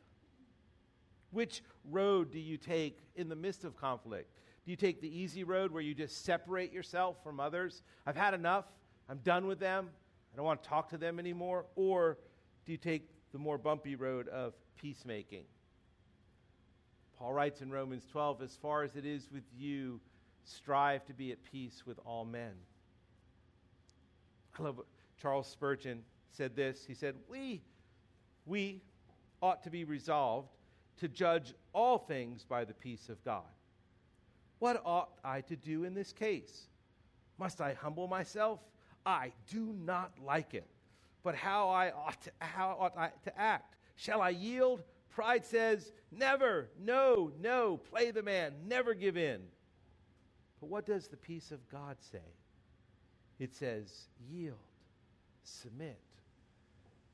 Which 1.31 1.63
road 1.89 2.31
do 2.31 2.39
you 2.39 2.57
take 2.57 2.99
in 3.15 3.29
the 3.29 3.35
midst 3.35 3.63
of 3.63 3.75
conflict? 3.75 4.29
Do 4.65 4.71
you 4.71 4.77
take 4.77 5.01
the 5.01 5.17
easy 5.17 5.43
road 5.43 5.71
where 5.71 5.81
you 5.81 5.95
just 5.95 6.23
separate 6.23 6.71
yourself 6.71 7.17
from 7.23 7.39
others? 7.39 7.83
I've 8.05 8.17
had 8.17 8.33
enough. 8.33 8.65
I'm 9.09 9.19
done 9.19 9.47
with 9.47 9.59
them. 9.59 9.89
I 10.33 10.35
don't 10.35 10.45
want 10.45 10.61
to 10.61 10.69
talk 10.69 10.89
to 10.89 10.97
them 10.97 11.19
anymore. 11.19 11.65
Or 11.75 12.17
do 12.65 12.71
you 12.71 12.77
take 12.77 13.09
the 13.31 13.39
more 13.39 13.57
bumpy 13.57 13.95
road 13.95 14.27
of 14.27 14.53
peacemaking? 14.79 15.45
Paul 17.17 17.33
writes 17.33 17.61
in 17.61 17.71
Romans 17.71 18.05
12 18.11 18.41
as 18.41 18.55
far 18.55 18.83
as 18.83 18.95
it 18.95 19.05
is 19.05 19.29
with 19.31 19.43
you, 19.55 19.99
strive 20.45 21.05
to 21.05 21.13
be 21.13 21.31
at 21.31 21.43
peace 21.43 21.83
with 21.85 21.99
all 22.05 22.25
men. 22.25 22.53
I 24.57 24.63
love 24.63 24.77
what 24.77 24.87
Charles 25.21 25.47
Spurgeon 25.47 26.03
said 26.31 26.55
this. 26.55 26.83
He 26.85 26.93
said, 26.93 27.15
We, 27.29 27.61
we 28.45 28.81
ought 29.41 29.63
to 29.63 29.69
be 29.69 29.83
resolved 29.83 30.49
to 30.97 31.07
judge 31.07 31.53
all 31.73 31.97
things 31.97 32.45
by 32.47 32.65
the 32.65 32.73
peace 32.73 33.09
of 33.09 33.23
God. 33.23 33.43
What 34.59 34.81
ought 34.85 35.09
I 35.23 35.41
to 35.41 35.55
do 35.55 35.83
in 35.83 35.93
this 35.93 36.13
case? 36.13 36.67
Must 37.39 37.59
I 37.59 37.73
humble 37.73 38.07
myself? 38.07 38.59
I 39.05 39.31
do 39.49 39.73
not 39.83 40.11
like 40.23 40.53
it. 40.53 40.67
But 41.23 41.35
how 41.35 41.69
I 41.69 41.91
ought 41.91 42.21
to, 42.21 42.31
how 42.39 42.77
ought 42.79 42.97
I 42.97 43.11
to 43.23 43.39
act? 43.39 43.75
Shall 43.95 44.21
I 44.21 44.29
yield? 44.29 44.83
Pride 45.09 45.45
says, 45.45 45.91
never, 46.11 46.69
no, 46.79 47.31
no, 47.41 47.77
play 47.77 48.11
the 48.11 48.23
man, 48.23 48.53
never 48.65 48.93
give 48.93 49.17
in. 49.17 49.41
But 50.61 50.69
what 50.69 50.85
does 50.85 51.07
the 51.07 51.17
peace 51.17 51.51
of 51.51 51.67
God 51.69 51.97
say? 51.99 52.19
It 53.39 53.53
says, 53.53 54.05
yield, 54.31 54.55
submit. 55.43 55.99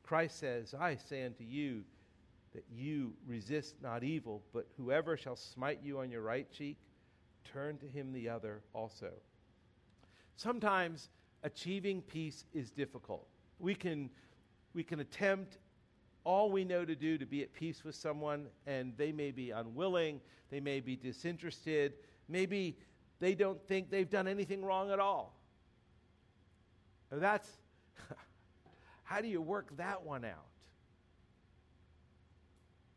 Christ 0.04 0.38
says, 0.40 0.76
I 0.78 0.96
say 0.96 1.26
unto 1.26 1.44
you, 1.44 1.84
that 2.54 2.66
you 2.74 3.14
resist 3.28 3.76
not 3.82 4.04
evil, 4.04 4.42
but 4.54 4.68
whoever 4.78 5.16
shall 5.16 5.36
smite 5.36 5.80
you 5.84 6.00
on 6.00 6.12
your 6.12 6.22
right 6.22 6.52
cheek, 6.52 6.78
turn 7.46 7.78
to 7.78 7.88
him 7.88 8.12
the 8.12 8.28
other 8.28 8.62
also. 8.74 9.12
Sometimes 10.36 11.10
achieving 11.44 12.02
peace 12.02 12.46
is 12.54 12.70
difficult. 12.72 13.28
We 13.60 13.76
can, 13.76 14.10
we 14.74 14.84
can 14.84 15.00
attempt 15.00 15.58
all 16.24 16.52
we 16.52 16.66
know 16.66 16.84
to 16.84 16.96
do 16.96 17.18
to 17.18 17.26
be 17.26 17.42
at 17.42 17.54
peace 17.54 17.84
with 17.84 17.96
someone, 17.96 18.48
and 18.66 18.94
they 18.98 19.12
may 19.12 19.32
be 19.32 19.52
unwilling, 19.52 20.20
they 20.50 20.60
may 20.60 20.80
be 20.80 20.96
disinterested, 20.96 21.94
maybe 22.28 22.78
they 23.20 23.36
don't 23.36 23.60
think 23.68 23.90
they've 23.90 24.10
done 24.10 24.28
anything 24.28 24.64
wrong 24.64 24.92
at 24.92 25.00
all. 25.00 25.34
That's 27.12 27.50
how 29.04 29.20
do 29.22 29.28
you 29.28 29.42
work 29.42 29.76
that 29.78 30.04
one 30.04 30.24
out? 30.26 30.46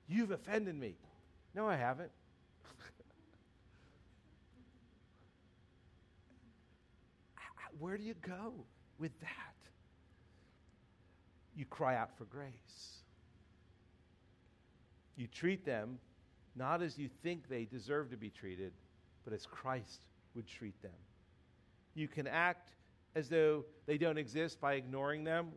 You've 0.08 0.32
offended 0.32 0.74
me. 0.74 0.96
No, 1.54 1.68
I 1.68 1.76
haven't. 1.76 2.10
Where 7.78 7.96
do 7.96 8.02
you 8.02 8.14
go 8.20 8.52
with 8.98 9.12
that? 9.20 9.54
You 11.56 11.64
cry 11.66 11.96
out 11.96 12.10
for 12.18 12.24
grace. 12.24 13.04
You 15.16 15.28
treat 15.28 15.64
them 15.64 16.00
not 16.56 16.82
as 16.82 16.98
you 16.98 17.08
think 17.22 17.48
they 17.48 17.64
deserve 17.64 18.10
to 18.10 18.16
be 18.16 18.30
treated, 18.30 18.72
but 19.24 19.32
as 19.32 19.46
Christ 19.46 20.00
would 20.34 20.46
treat 20.46 20.80
them. 20.82 20.92
You 21.94 22.08
can 22.08 22.26
act 22.26 22.70
as 23.14 23.28
though 23.28 23.64
they 23.86 23.98
don't 23.98 24.18
exist 24.18 24.60
by 24.60 24.74
ignoring 24.74 25.24
them, 25.24 25.48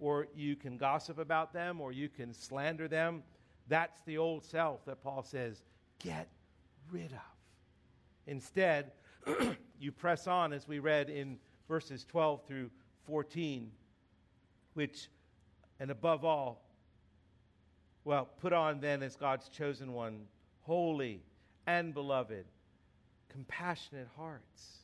or 0.00 0.26
you 0.34 0.56
can 0.56 0.76
gossip 0.76 1.18
about 1.18 1.52
them, 1.52 1.80
or 1.80 1.92
you 1.92 2.08
can 2.08 2.34
slander 2.34 2.88
them 2.88 3.22
that's 3.68 4.02
the 4.02 4.18
old 4.18 4.44
self 4.44 4.84
that 4.84 5.02
Paul 5.02 5.22
says, 5.22 5.62
get 5.98 6.28
rid 6.90 7.12
of. 7.12 7.18
Instead, 8.26 8.92
you 9.78 9.92
press 9.92 10.26
on, 10.26 10.52
as 10.52 10.68
we 10.68 10.78
read 10.78 11.08
in 11.08 11.38
verses 11.68 12.04
12 12.04 12.46
through 12.46 12.70
14, 13.06 13.70
which, 14.74 15.08
and 15.80 15.90
above 15.90 16.24
all, 16.24 16.62
well, 18.04 18.28
put 18.40 18.52
on 18.52 18.80
then 18.80 19.02
as 19.02 19.16
God's 19.16 19.48
chosen 19.48 19.94
one, 19.94 20.26
holy 20.62 21.22
and 21.66 21.94
beloved, 21.94 22.44
compassionate 23.34 24.06
hearts, 24.16 24.78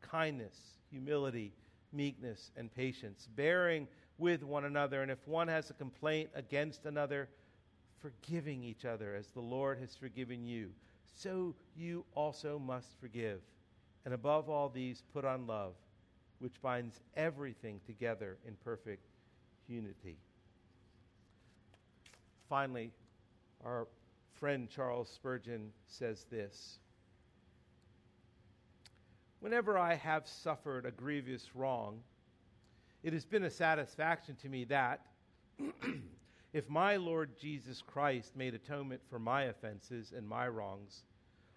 kindness, 0.00 0.56
humility, 0.88 1.52
meekness, 1.92 2.52
and 2.56 2.72
patience, 2.72 3.28
bearing 3.34 3.88
with 4.18 4.44
one 4.44 4.64
another. 4.64 5.02
And 5.02 5.10
if 5.10 5.18
one 5.26 5.48
has 5.48 5.68
a 5.68 5.74
complaint 5.74 6.30
against 6.36 6.86
another, 6.86 7.28
forgiving 7.98 8.62
each 8.62 8.84
other 8.84 9.16
as 9.16 9.26
the 9.28 9.40
Lord 9.40 9.78
has 9.80 9.96
forgiven 9.96 10.46
you. 10.46 10.70
So 11.16 11.56
you 11.76 12.04
also 12.14 12.56
must 12.56 12.88
forgive. 13.00 13.40
And 14.04 14.14
above 14.14 14.48
all 14.48 14.68
these, 14.68 15.02
put 15.12 15.24
on 15.24 15.48
love, 15.48 15.72
which 16.38 16.62
binds 16.62 17.00
everything 17.16 17.80
together 17.84 18.36
in 18.46 18.54
perfect 18.62 19.02
unity. 19.66 20.18
Finally, 22.48 22.92
our 23.64 23.88
friend 24.34 24.68
Charles 24.70 25.08
Spurgeon 25.08 25.72
says 25.88 26.26
this 26.30 26.78
Whenever 29.46 29.78
I 29.78 29.94
have 29.94 30.26
suffered 30.26 30.86
a 30.86 30.90
grievous 30.90 31.54
wrong, 31.54 32.00
it 33.04 33.12
has 33.12 33.24
been 33.24 33.44
a 33.44 33.50
satisfaction 33.50 34.34
to 34.42 34.48
me 34.48 34.64
that 34.64 35.02
If 36.52 36.68
my 36.68 36.96
Lord 36.96 37.38
Jesus 37.38 37.80
Christ 37.80 38.34
made 38.34 38.54
atonement 38.54 39.02
for 39.08 39.20
my 39.20 39.44
offenses 39.44 40.12
and 40.16 40.26
my 40.26 40.48
wrongs, 40.48 41.04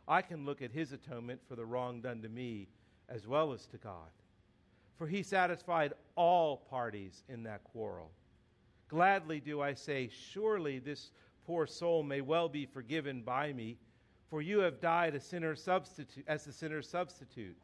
I 0.08 0.22
can 0.22 0.46
look 0.46 0.62
at 0.62 0.72
his 0.72 0.92
atonement 0.92 1.42
for 1.48 1.56
the 1.56 1.66
wrong 1.66 2.00
done 2.00 2.22
to 2.22 2.30
me 2.30 2.68
as 3.08 3.26
well 3.26 3.54
as 3.54 3.66
to 3.66 3.78
God. 3.78 4.12
For 5.00 5.08
he 5.08 5.24
satisfied 5.24 5.94
all 6.16 6.58
parties 6.58 7.24
in 7.28 7.42
that 7.44 7.64
quarrel. 7.64 8.12
Gladly 8.88 9.40
do 9.40 9.62
I 9.62 9.74
say, 9.74 10.12
Surely 10.14 10.78
this 10.78 11.10
poor 11.48 11.66
soul 11.66 12.04
may 12.04 12.22
well 12.22 12.50
be 12.50 12.68
forgiven 12.68 13.24
by 13.24 13.52
me, 13.52 13.78
for 14.30 14.44
you 14.44 14.60
have 14.60 14.80
died 14.80 15.16
a 15.16 15.20
sinner 15.20 15.56
substitute, 15.56 16.26
as 16.28 16.46
the 16.46 16.54
sinner's 16.54 16.88
substitute. 16.88 17.58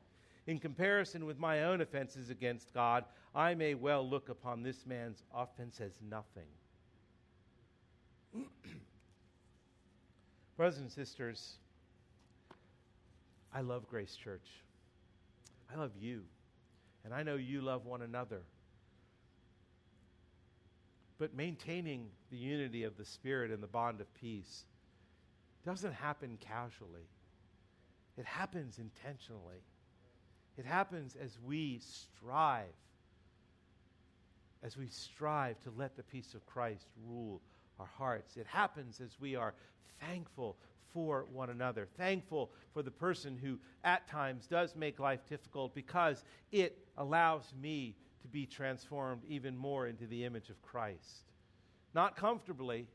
In 0.48 0.60
comparison 0.60 1.26
with 1.26 1.40
my 1.40 1.64
own 1.64 1.82
offenses 1.82 2.30
against 2.30 2.74
God, 2.74 3.06
I 3.34 3.56
may 3.56 3.74
well 3.74 4.08
look 4.08 4.30
upon 4.30 4.62
this 4.62 4.86
man's 4.86 5.24
offense 5.34 5.82
as 5.82 5.94
nothing. 6.08 6.48
Brothers 10.58 10.80
and 10.80 10.92
sisters, 10.92 11.56
I 13.54 13.62
love 13.62 13.88
Grace 13.88 14.16
Church. 14.16 14.48
I 15.74 15.78
love 15.80 15.92
you. 16.00 16.22
And 17.04 17.14
I 17.14 17.24
know 17.24 17.36
you 17.36 17.62
love 17.62 17.86
one 17.86 18.02
another. 18.02 18.42
But 21.18 21.36
maintaining 21.36 22.10
the 22.30 22.38
unity 22.38 22.84
of 22.84 22.98
the 22.98 23.06
Spirit 23.06 23.52
and 23.52 23.64
the 23.64 23.68
bond 23.68 24.02
of 24.02 24.14
peace 24.14 24.66
doesn't 25.66 25.94
happen 25.94 26.38
casually, 26.40 27.08
it 28.18 28.26
happens 28.26 28.78
intentionally. 28.78 29.64
It 30.58 30.66
happens 30.66 31.16
as 31.22 31.38
we 31.46 31.80
strive, 31.80 32.66
as 34.64 34.78
we 34.78 34.88
strive 34.88 35.60
to 35.62 35.72
let 35.76 35.96
the 35.98 36.04
peace 36.04 36.34
of 36.34 36.46
Christ 36.46 36.88
rule 37.06 37.42
our 37.80 37.90
hearts. 37.98 38.38
It 38.38 38.48
happens 38.48 39.02
as 39.02 39.20
we 39.20 39.36
are 39.36 39.54
thankful 40.00 40.56
for 40.94 41.26
one 41.32 41.50
another, 41.50 41.88
thankful 41.98 42.52
for 42.74 42.82
the 42.82 42.92
person 42.92 43.38
who 43.38 43.60
at 43.84 44.08
times 44.08 44.48
does 44.48 44.76
make 44.76 44.98
life 44.98 45.20
difficult 45.28 45.76
because 45.76 46.24
it 46.52 46.78
allows 46.98 47.54
me 47.62 47.96
to 48.22 48.28
be 48.30 48.46
transformed 48.46 49.22
even 49.28 49.58
more 49.58 49.88
into 49.88 50.08
the 50.08 50.24
image 50.24 50.50
of 50.50 50.62
Christ. 50.62 51.26
Not 51.94 52.16
comfortably, 52.16 52.88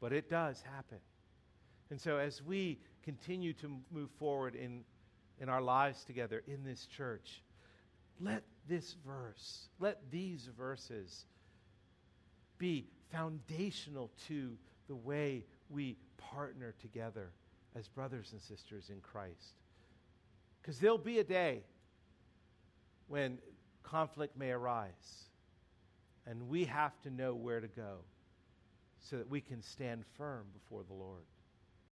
but 0.00 0.12
it 0.12 0.28
does 0.28 0.60
happen. 0.62 0.98
And 1.90 2.00
so 2.00 2.18
as 2.18 2.42
we 2.42 2.80
continue 3.02 3.52
to 3.54 3.80
move 3.90 4.10
forward 4.18 4.54
in, 4.54 4.84
in 5.40 5.48
our 5.48 5.60
lives 5.60 6.04
together 6.04 6.42
in 6.46 6.64
this 6.64 6.86
church, 6.86 7.42
let 8.20 8.42
this 8.68 8.94
verse, 9.06 9.68
let 9.80 9.98
these 10.10 10.48
verses 10.56 11.26
be 12.58 12.86
foundational 13.10 14.10
to 14.28 14.56
the 14.88 14.94
way 14.94 15.44
we 15.68 15.96
partner 16.16 16.74
together 16.80 17.30
as 17.74 17.88
brothers 17.88 18.30
and 18.32 18.40
sisters 18.40 18.90
in 18.90 19.00
Christ. 19.00 19.56
Because 20.60 20.78
there'll 20.78 20.98
be 20.98 21.18
a 21.18 21.24
day 21.24 21.62
when 23.08 23.38
conflict 23.82 24.36
may 24.36 24.50
arise, 24.50 25.26
and 26.26 26.48
we 26.48 26.64
have 26.64 26.98
to 27.02 27.10
know 27.10 27.34
where 27.34 27.60
to 27.60 27.68
go 27.68 27.98
so 29.00 29.16
that 29.16 29.28
we 29.28 29.40
can 29.40 29.60
stand 29.62 30.04
firm 30.16 30.46
before 30.52 30.84
the 30.84 30.94
Lord. 30.94 31.24